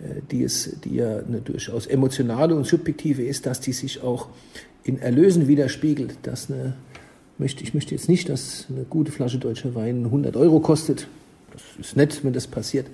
äh, 0.01 0.21
die 0.31 0.43
es, 0.43 0.81
die 0.85 0.97
ja 0.97 1.19
eine 1.19 1.41
durchaus 1.41 1.87
emotionale 1.87 2.55
und 2.55 2.67
subjektive 2.67 3.23
ist, 3.23 3.47
dass 3.47 3.61
die 3.61 3.73
sich 3.73 4.03
auch 4.03 4.29
in 4.85 4.99
Erlösen 4.99 5.49
widerspiegelt, 5.49 6.17
dass 6.23 6.51
eine 6.51 6.75
möchte, 7.39 7.63
ich 7.65 7.75
möchte 7.75 7.95
jetzt 7.95 8.09
nicht, 8.09 8.29
dass 8.29 8.67
eine 8.71 8.85
gute 8.85 9.13
Flasche 9.13 9.39
deutscher 9.39 9.75
Wein 9.75 10.05
100 10.05 10.37
Euro 10.37 10.61
kostet. 10.61 11.09
Das 11.53 11.63
ist 11.87 11.97
nett, 11.97 12.25
wenn 12.25 12.33
das 12.33 12.47
passiert. 12.47 12.87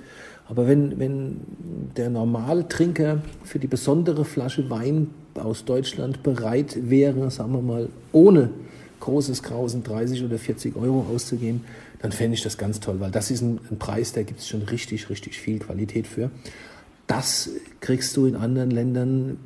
Aber 0.49 0.67
wenn, 0.67 0.99
wenn 0.99 1.41
der 1.97 2.09
Normaltrinker 2.11 3.23
für 3.45 3.59
die 3.59 3.67
besondere 3.67 4.25
Flasche 4.25 4.71
Wein 4.71 5.11
aus 5.35 5.65
Deutschland 5.65 6.23
bereit 6.23 6.77
wäre, 6.89 7.31
sagen 7.31 7.53
wir 7.53 7.63
mal, 7.63 7.89
ohne 8.13 8.51
großes 9.01 9.43
Grausen 9.43 9.85
30 9.85 10.25
oder 10.25 10.39
40 10.39 10.75
Euro 10.77 11.07
auszugeben, 11.15 11.65
dann 12.01 12.13
fände 12.13 12.35
ich 12.35 12.43
das 12.43 12.59
ganz 12.59 12.81
toll, 12.81 13.01
weil 13.01 13.11
das 13.11 13.31
ist 13.31 13.43
ein, 13.43 13.61
ein 13.71 13.79
Preis, 13.79 14.13
da 14.13 14.23
gibt 14.23 14.41
es 14.41 14.49
schon 14.49 14.63
richtig, 14.63 15.11
richtig 15.11 15.39
viel 15.39 15.59
Qualität 15.59 16.07
für. 16.07 16.31
Das 17.09 17.51
kriegst 17.81 18.17
du 18.17 18.27
in 18.27 18.37
anderen 18.37 18.71
Ländern, 18.71 19.39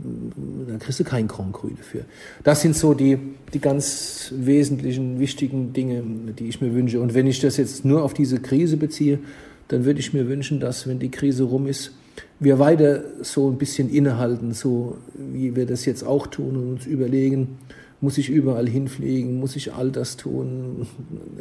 da 0.69 0.79
kriegst 0.79 0.99
du 0.99 1.05
kein 1.05 1.29
Grand 1.29 1.53
Cru 1.53 1.71
dafür. 1.71 2.03
Das 2.43 2.61
sind 2.61 2.77
so 2.77 2.93
die, 2.93 3.17
die 3.55 3.61
ganz 3.61 4.35
wesentlichen, 4.37 5.21
wichtigen 5.21 5.73
Dinge, 5.73 6.03
die 6.39 6.49
ich 6.49 6.61
mir 6.61 6.75
wünsche. 6.75 7.01
Und 7.01 7.15
wenn 7.15 7.29
ich 7.29 7.39
das 7.39 7.57
jetzt 7.57 7.85
nur 7.85 8.03
auf 8.03 8.15
diese 8.15 8.41
Krise 8.41 8.77
beziehe, 8.77 9.21
dann 9.69 9.85
würde 9.85 10.01
ich 10.01 10.13
mir 10.13 10.29
wünschen, 10.29 10.59
dass, 10.59 10.89
wenn 10.89 10.99
die 10.99 11.11
Krise 11.11 11.45
rum 11.45 11.69
ist, 11.69 11.93
wir 12.41 12.59
weiter 12.59 13.05
so 13.23 13.49
ein 13.49 13.59
bisschen 13.59 13.89
innehalten, 13.89 14.53
so 14.53 14.99
wie 15.15 15.55
wir 15.55 15.65
das 15.65 15.85
jetzt 15.85 16.03
auch 16.03 16.27
tun 16.27 16.57
und 16.57 16.69
uns 16.73 16.87
überlegen, 16.87 17.59
muss 18.01 18.19
ich 18.19 18.29
überall 18.29 18.69
hinfliegen, 18.69 19.39
muss 19.39 19.55
ich 19.55 19.73
all 19.73 19.93
das 19.93 20.17
tun, 20.17 20.89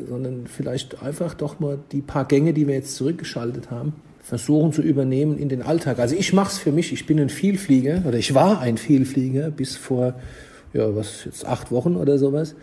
sondern 0.07 0.45
vielleicht 0.45 1.01
einfach 1.01 1.33
doch 1.33 1.59
mal 1.59 1.79
die 1.91 2.01
paar 2.01 2.25
Gänge, 2.25 2.53
die 2.53 2.67
wir 2.67 2.75
jetzt 2.75 2.95
zurückgeschaltet 2.95 3.71
haben, 3.71 3.93
versuchen 4.31 4.71
zu 4.71 4.81
übernehmen 4.81 5.37
in 5.37 5.49
den 5.49 5.61
Alltag. 5.61 5.99
Also 5.99 6.15
ich 6.15 6.31
mache 6.31 6.53
es 6.53 6.57
für 6.57 6.71
mich, 6.71 6.93
ich 6.93 7.05
bin 7.05 7.19
ein 7.19 7.27
Vielflieger 7.27 8.03
oder 8.07 8.17
ich 8.17 8.33
war 8.33 8.61
ein 8.61 8.77
Vielflieger 8.77 9.51
bis 9.51 9.75
vor, 9.75 10.13
ja, 10.71 10.95
was 10.95 11.25
jetzt 11.25 11.45
acht 11.45 11.69
Wochen 11.69 11.97
oder 11.97 12.17
sowas. 12.17 12.55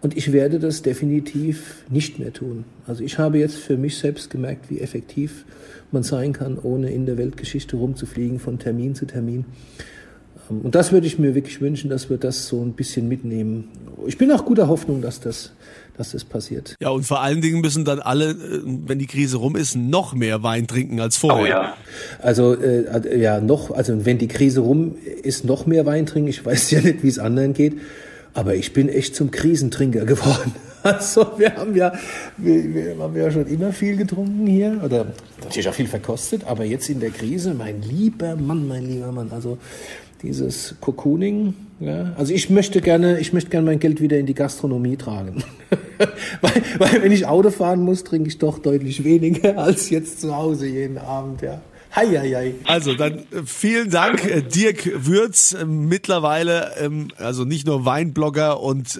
Und 0.00 0.16
ich 0.16 0.32
werde 0.32 0.58
das 0.58 0.82
definitiv 0.82 1.84
nicht 1.88 2.18
mehr 2.18 2.32
tun. 2.32 2.64
Also 2.88 3.04
ich 3.04 3.18
habe 3.18 3.38
jetzt 3.38 3.54
für 3.54 3.76
mich 3.76 3.98
selbst 3.98 4.30
gemerkt, 4.30 4.68
wie 4.68 4.80
effektiv 4.80 5.44
man 5.92 6.02
sein 6.02 6.32
kann, 6.32 6.58
ohne 6.58 6.90
in 6.90 7.06
der 7.06 7.18
Weltgeschichte 7.18 7.76
rumzufliegen, 7.76 8.40
von 8.40 8.58
Termin 8.58 8.96
zu 8.96 9.06
Termin. 9.06 9.44
Und 10.60 10.74
das 10.74 10.92
würde 10.92 11.06
ich 11.06 11.18
mir 11.18 11.34
wirklich 11.34 11.60
wünschen, 11.60 11.90
dass 11.90 12.10
wir 12.10 12.18
das 12.18 12.48
so 12.48 12.62
ein 12.62 12.72
bisschen 12.72 13.08
mitnehmen. 13.08 13.68
Ich 14.06 14.18
bin 14.18 14.30
auch 14.32 14.44
guter 14.44 14.68
Hoffnung, 14.68 15.00
dass 15.00 15.20
das, 15.20 15.52
dass 15.96 16.12
das 16.12 16.24
passiert. 16.24 16.76
Ja, 16.80 16.90
und 16.90 17.04
vor 17.04 17.20
allen 17.20 17.40
Dingen 17.40 17.60
müssen 17.60 17.84
dann 17.84 18.00
alle, 18.00 18.30
äh, 18.30 18.62
wenn 18.64 18.98
die 18.98 19.06
Krise 19.06 19.38
rum 19.38 19.56
ist, 19.56 19.76
noch 19.76 20.14
mehr 20.14 20.42
Wein 20.42 20.66
trinken 20.66 21.00
als 21.00 21.16
vorher. 21.16 21.42
Oh 21.42 21.46
ja. 21.46 21.76
Also 22.20 22.54
äh, 22.54 23.20
ja, 23.20 23.40
noch, 23.40 23.70
also 23.70 24.04
wenn 24.04 24.18
die 24.18 24.28
Krise 24.28 24.60
rum 24.60 24.96
ist, 25.22 25.44
noch 25.44 25.66
mehr 25.66 25.86
Wein 25.86 26.06
trinken. 26.06 26.28
Ich 26.28 26.44
weiß 26.44 26.70
ja 26.72 26.80
nicht, 26.80 27.02
wie 27.02 27.08
es 27.08 27.18
anderen 27.18 27.54
geht. 27.54 27.78
Aber 28.34 28.54
ich 28.54 28.72
bin 28.72 28.88
echt 28.88 29.14
zum 29.14 29.30
Krisentrinker 29.30 30.04
geworden. 30.04 30.54
Also 30.84 31.38
wir 31.38 31.54
haben 31.54 31.76
ja, 31.76 31.92
wir, 32.38 32.74
wir 32.74 32.98
haben 32.98 33.16
ja 33.16 33.30
schon 33.30 33.46
immer 33.46 33.72
viel 33.72 33.96
getrunken 33.96 34.48
hier 34.48 34.80
oder 34.84 35.06
natürlich 35.40 35.68
auch 35.68 35.74
viel 35.74 35.86
verkostet, 35.86 36.44
aber 36.44 36.64
jetzt 36.64 36.90
in 36.90 36.98
der 36.98 37.10
Krise, 37.10 37.54
mein 37.54 37.82
lieber 37.82 38.34
Mann, 38.34 38.66
mein 38.66 38.84
lieber 38.84 39.12
Mann, 39.12 39.30
also 39.30 39.58
dieses 40.22 40.76
Cocooning, 40.80 41.54
ja, 41.80 42.12
also 42.16 42.32
ich 42.32 42.48
möchte 42.48 42.80
gerne, 42.80 43.18
ich 43.18 43.32
möchte 43.32 43.50
gerne 43.50 43.66
mein 43.66 43.80
Geld 43.80 44.00
wieder 44.00 44.18
in 44.18 44.26
die 44.26 44.34
Gastronomie 44.34 44.96
tragen, 44.96 45.42
weil, 46.40 46.62
weil 46.78 47.02
wenn 47.02 47.12
ich 47.12 47.26
Auto 47.26 47.50
fahren 47.50 47.80
muss, 47.80 48.04
trinke 48.04 48.28
ich 48.28 48.38
doch 48.38 48.58
deutlich 48.58 49.04
weniger 49.04 49.58
als 49.62 49.90
jetzt 49.90 50.20
zu 50.20 50.36
Hause 50.36 50.66
jeden 50.66 50.98
Abend, 50.98 51.42
ja. 51.42 51.60
Hei, 51.94 52.06
hei, 52.06 52.32
hei. 52.34 52.54
Also 52.64 52.94
dann 52.94 53.18
äh, 53.18 53.42
vielen 53.44 53.90
Dank, 53.90 54.24
äh, 54.24 54.40
Dirk 54.40 54.90
Würz, 55.06 55.52
äh, 55.52 55.66
mittlerweile 55.66 56.74
ähm, 56.78 57.08
also 57.18 57.44
nicht 57.44 57.66
nur 57.66 57.84
Weinblogger 57.84 58.60
und 58.60 58.98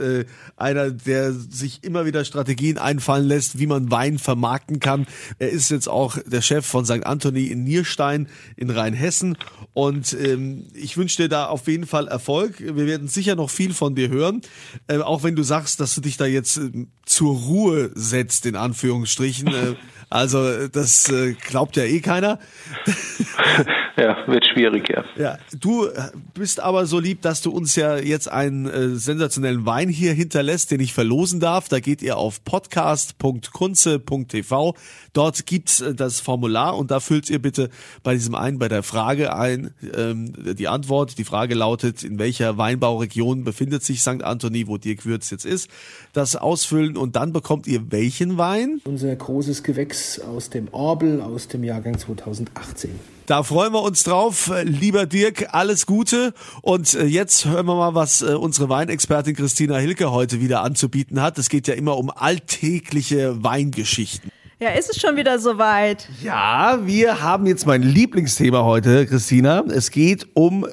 einer, 0.56 0.90
der 0.90 1.32
sich 1.32 1.84
immer 1.84 2.04
wieder 2.04 2.24
Strategien 2.26 2.76
einfallen 2.76 3.26
lässt, 3.26 3.58
wie 3.58 3.66
man 3.66 3.90
Wein 3.90 4.18
vermarkten 4.18 4.78
kann. 4.78 5.06
Er 5.38 5.48
ist 5.48 5.70
jetzt 5.70 5.88
auch 5.88 6.18
der 6.26 6.42
Chef 6.42 6.66
von 6.66 6.84
St. 6.84 7.06
Anthony 7.06 7.46
in 7.46 7.64
Nierstein 7.64 8.28
in 8.56 8.68
Rheinhessen 8.68 9.38
und 9.72 10.12
ähm, 10.12 10.66
ich 10.74 10.98
wünsche 10.98 11.22
dir 11.22 11.28
da 11.30 11.46
auf 11.46 11.68
jeden 11.68 11.86
Fall 11.86 12.08
Erfolg. 12.08 12.60
Wir 12.60 12.86
werden 12.86 13.08
sicher 13.08 13.36
noch 13.36 13.48
viel 13.48 13.72
von 13.72 13.94
dir 13.94 14.10
hören, 14.10 14.42
auch 14.88 15.22
wenn 15.22 15.34
du 15.34 15.42
sagst, 15.42 15.80
dass 15.80 15.94
du 15.94 16.02
dich 16.02 16.18
da 16.18 16.26
jetzt 16.26 16.60
zur 17.06 17.34
Ruhe 17.34 17.90
setzt, 17.94 18.44
in 18.44 18.56
Anführungsstrichen. 18.56 19.76
Äh, 20.12 20.22
also 20.22 20.68
das 20.68 21.08
äh, 21.10 21.34
glaubt 21.34 21.76
ja 21.76 21.84
eh 21.84 22.00
keiner. 22.00 22.38
ja, 23.96 24.16
wird 24.26 24.44
schwierig, 24.46 24.88
ja. 24.88 25.04
Ja, 25.16 25.38
du 25.58 25.88
bist 26.34 26.60
aber 26.60 26.86
so 26.86 26.98
lieb, 26.98 27.22
dass 27.22 27.40
du 27.42 27.50
uns 27.50 27.76
ja 27.76 27.98
jetzt 27.98 28.30
einen 28.30 28.66
äh, 28.66 28.96
sensationellen 28.96 29.64
Wein 29.66 29.88
hier 29.88 30.12
hinterlässt, 30.12 30.70
den 30.70 30.80
ich 30.80 30.94
verlosen 30.94 31.40
darf. 31.40 31.68
Da 31.68 31.80
geht 31.80 32.00
ihr 32.02 32.16
auf 32.16 32.44
podcast.kunze.tv. 32.44 34.74
Dort 35.12 35.46
gibt's 35.46 35.80
äh, 35.80 35.94
das 35.94 36.20
Formular 36.20 36.78
und 36.78 36.90
da 36.90 37.00
füllt 37.00 37.28
ihr 37.28 37.40
bitte 37.40 37.68
bei 38.02 38.14
diesem 38.14 38.34
einen 38.34 38.58
bei 38.58 38.68
der 38.68 38.82
Frage 38.82 39.34
ein 39.34 39.74
ähm, 39.94 40.32
die 40.54 40.68
Antwort. 40.68 41.18
Die 41.18 41.24
Frage 41.24 41.54
lautet, 41.54 42.02
in 42.02 42.18
welcher 42.18 42.56
Weinbauregion 42.56 43.44
befindet 43.44 43.84
sich 43.84 44.00
St. 44.00 44.22
Anthony, 44.22 44.68
wo 44.68 44.78
Dirk 44.78 45.04
Würz 45.04 45.28
jetzt 45.30 45.44
ist. 45.44 45.68
Das 46.12 46.36
ausfüllen 46.36 46.96
und 46.96 47.16
dann 47.16 47.32
bekommt 47.32 47.66
ihr 47.66 47.92
welchen 47.92 48.38
Wein? 48.38 48.80
Unser 48.84 49.14
großes 49.14 49.62
Gewächs 49.62 50.18
aus 50.18 50.48
dem 50.50 50.68
Orbel 50.72 51.20
aus 51.20 51.48
dem 51.48 51.64
Jahrgang 51.64 51.98
2018. 51.98 52.90
Da 53.26 53.44
freuen 53.44 53.72
wir 53.72 53.82
uns 53.82 54.02
drauf. 54.02 54.50
Lieber 54.64 55.06
Dirk, 55.06 55.54
alles 55.54 55.86
Gute. 55.86 56.34
Und 56.60 56.94
äh, 56.94 57.04
jetzt 57.04 57.44
hören 57.44 57.66
wir 57.66 57.76
mal, 57.76 57.94
was 57.94 58.20
äh, 58.22 58.34
unsere 58.34 58.68
Weinexpertin 58.68 59.36
Christina 59.36 59.76
Hilke 59.76 60.10
heute 60.10 60.40
wieder 60.40 60.62
anzubieten 60.62 61.22
hat. 61.22 61.38
Es 61.38 61.48
geht 61.48 61.68
ja 61.68 61.74
immer 61.74 61.96
um 61.98 62.10
alltägliche 62.10 63.42
Weingeschichten. 63.44 64.30
Ja, 64.58 64.70
ist 64.70 64.90
es 64.90 65.00
schon 65.00 65.16
wieder 65.16 65.38
soweit? 65.38 66.08
Ja, 66.22 66.80
wir 66.84 67.22
haben 67.22 67.46
jetzt 67.46 67.66
mein 67.66 67.82
Lieblingsthema 67.82 68.64
heute, 68.64 69.06
Christina. 69.06 69.64
Es 69.68 69.92
geht 69.92 70.26
um 70.34 70.66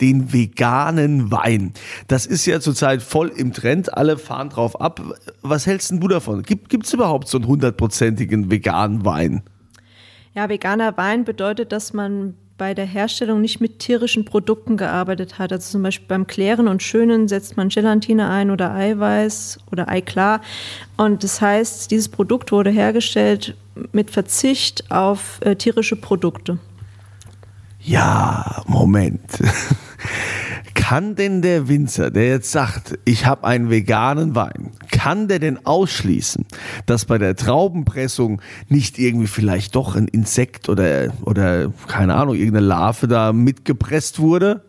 den 0.00 0.32
veganen 0.32 1.30
Wein. 1.30 1.72
Das 2.08 2.26
ist 2.26 2.46
ja 2.46 2.60
zurzeit 2.60 3.02
voll 3.02 3.28
im 3.28 3.52
Trend. 3.52 3.96
Alle 3.96 4.18
fahren 4.18 4.48
drauf 4.48 4.80
ab. 4.80 5.00
Was 5.42 5.66
hältst 5.66 5.92
denn 5.92 6.00
du 6.00 6.08
davon? 6.08 6.42
Gibt 6.42 6.84
es 6.84 6.92
überhaupt 6.92 7.28
so 7.28 7.38
einen 7.38 7.46
hundertprozentigen 7.46 8.50
veganen 8.50 9.04
Wein? 9.04 9.42
Ja, 10.34 10.48
veganer 10.48 10.96
Wein 10.96 11.24
bedeutet, 11.24 11.72
dass 11.72 11.92
man 11.92 12.34
bei 12.56 12.74
der 12.74 12.86
Herstellung 12.86 13.40
nicht 13.40 13.60
mit 13.60 13.80
tierischen 13.80 14.24
Produkten 14.24 14.76
gearbeitet 14.76 15.38
hat. 15.38 15.52
Also 15.52 15.72
zum 15.72 15.82
Beispiel 15.82 16.06
beim 16.06 16.26
Klären 16.26 16.68
und 16.68 16.82
Schönen 16.82 17.28
setzt 17.28 17.56
man 17.56 17.68
Gelatine 17.68 18.28
ein 18.30 18.50
oder 18.50 18.72
Eiweiß 18.72 19.58
oder 19.70 19.88
Eiklar. 19.88 20.40
Und 20.96 21.24
das 21.24 21.40
heißt, 21.40 21.90
dieses 21.90 22.08
Produkt 22.08 22.52
wurde 22.52 22.70
hergestellt 22.70 23.56
mit 23.92 24.10
Verzicht 24.10 24.90
auf 24.90 25.40
äh, 25.42 25.56
tierische 25.56 25.96
Produkte. 25.96 26.58
Ja, 27.84 28.62
Moment. 28.66 29.20
Kann 30.74 31.14
denn 31.16 31.42
der 31.42 31.68
Winzer, 31.68 32.10
der 32.10 32.28
jetzt 32.28 32.52
sagt, 32.52 32.98
ich 33.04 33.26
habe 33.26 33.44
einen 33.44 33.70
veganen 33.70 34.34
Wein, 34.34 34.70
kann 34.90 35.26
der 35.26 35.38
denn 35.38 35.64
ausschließen, 35.64 36.46
dass 36.86 37.04
bei 37.04 37.18
der 37.18 37.34
Traubenpressung 37.36 38.40
nicht 38.68 38.98
irgendwie 38.98 39.26
vielleicht 39.26 39.74
doch 39.74 39.96
ein 39.96 40.08
Insekt 40.08 40.68
oder, 40.68 41.12
oder 41.22 41.72
keine 41.88 42.14
Ahnung, 42.14 42.34
irgendeine 42.34 42.66
Larve 42.66 43.08
da 43.08 43.32
mitgepresst 43.32 44.18
wurde? 44.18 44.62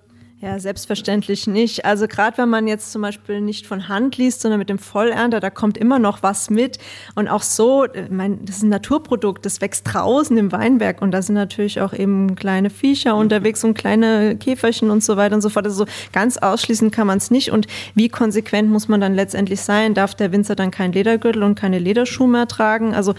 Ja, 0.43 0.59
selbstverständlich 0.59 1.47
nicht. 1.47 1.85
Also 1.85 2.05
gerade 2.05 2.37
wenn 2.37 2.49
man 2.49 2.67
jetzt 2.67 2.91
zum 2.91 3.01
Beispiel 3.01 3.39
nicht 3.39 3.65
von 3.65 3.87
Hand 3.87 4.17
liest, 4.17 4.41
sondern 4.41 4.59
mit 4.59 4.67
dem 4.67 4.77
Vollernter, 4.77 5.39
da 5.39 5.49
kommt 5.49 5.77
immer 5.77 5.99
noch 5.99 6.21
was 6.21 6.49
mit. 6.49 6.79
Und 7.15 7.29
auch 7.29 7.43
so, 7.43 7.85
ich 7.85 8.09
meine, 8.09 8.39
das 8.41 8.57
ist 8.57 8.63
ein 8.63 8.69
Naturprodukt, 8.69 9.45
das 9.45 9.61
wächst 9.61 9.85
draußen 9.93 10.37
im 10.37 10.51
Weinberg 10.51 11.01
und 11.01 11.11
da 11.11 11.21
sind 11.21 11.35
natürlich 11.35 11.79
auch 11.79 11.93
eben 11.93 12.35
kleine 12.35 12.69
Viecher 12.69 13.15
unterwegs 13.15 13.63
und 13.63 13.73
kleine 13.73 14.35
Käferchen 14.35 14.91
und 14.91 15.01
so 15.01 15.15
weiter 15.15 15.35
und 15.35 15.41
so 15.41 15.47
fort. 15.47 15.65
Also 15.65 15.85
ganz 16.11 16.35
ausschließen 16.35 16.91
kann 16.91 17.07
man 17.07 17.19
es 17.19 17.31
nicht. 17.31 17.53
Und 17.53 17.67
wie 17.95 18.09
konsequent 18.09 18.69
muss 18.69 18.89
man 18.89 18.99
dann 18.99 19.13
letztendlich 19.13 19.61
sein? 19.61 19.93
Darf 19.93 20.13
der 20.13 20.33
Winzer 20.33 20.57
dann 20.57 20.71
keinen 20.71 20.91
Ledergürtel 20.91 21.41
und 21.41 21.55
keine 21.55 21.79
Lederschuhe 21.79 22.27
mehr 22.27 22.49
tragen? 22.49 22.93
Also 22.93 23.15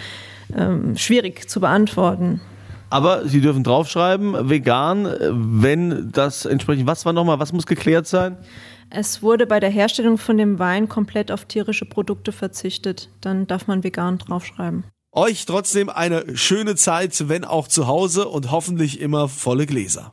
ähm, 0.55 0.95
schwierig 0.99 1.49
zu 1.49 1.59
beantworten. 1.59 2.43
Aber 2.91 3.27
Sie 3.27 3.41
dürfen 3.41 3.65
draufschreiben, 3.65 4.49
vegan, 4.49 5.09
wenn 5.21 6.11
das 6.13 6.45
entsprechend, 6.45 6.87
was 6.87 7.05
war 7.05 7.13
nochmal, 7.13 7.39
was 7.39 7.53
muss 7.53 7.67
geklärt 7.67 8.07
sein? 8.07 8.37
Es 8.91 9.23
wurde 9.23 9.47
bei 9.47 9.61
der 9.61 9.71
Herstellung 9.71 10.19
von 10.19 10.37
dem 10.37 10.59
Wein 10.59 10.89
komplett 10.89 11.33
auf 11.33 11.47
tierische 11.47 11.87
Produkte 11.87 12.33
verzichtet. 12.33 13.09
Dann 13.21 13.47
darf 13.47 13.67
man 13.67 13.83
vegan 13.83 14.19
draufschreiben. 14.19 14.85
Euch 15.13 15.47
trotzdem 15.47 15.89
eine 15.89 16.37
schöne 16.37 16.75
Zeit, 16.75 17.29
wenn 17.29 17.45
auch 17.45 17.69
zu 17.69 17.87
Hause 17.87 18.29
und 18.29 18.51
hoffentlich 18.51 19.01
immer 19.01 19.29
volle 19.29 19.67
Gläser. 19.67 20.13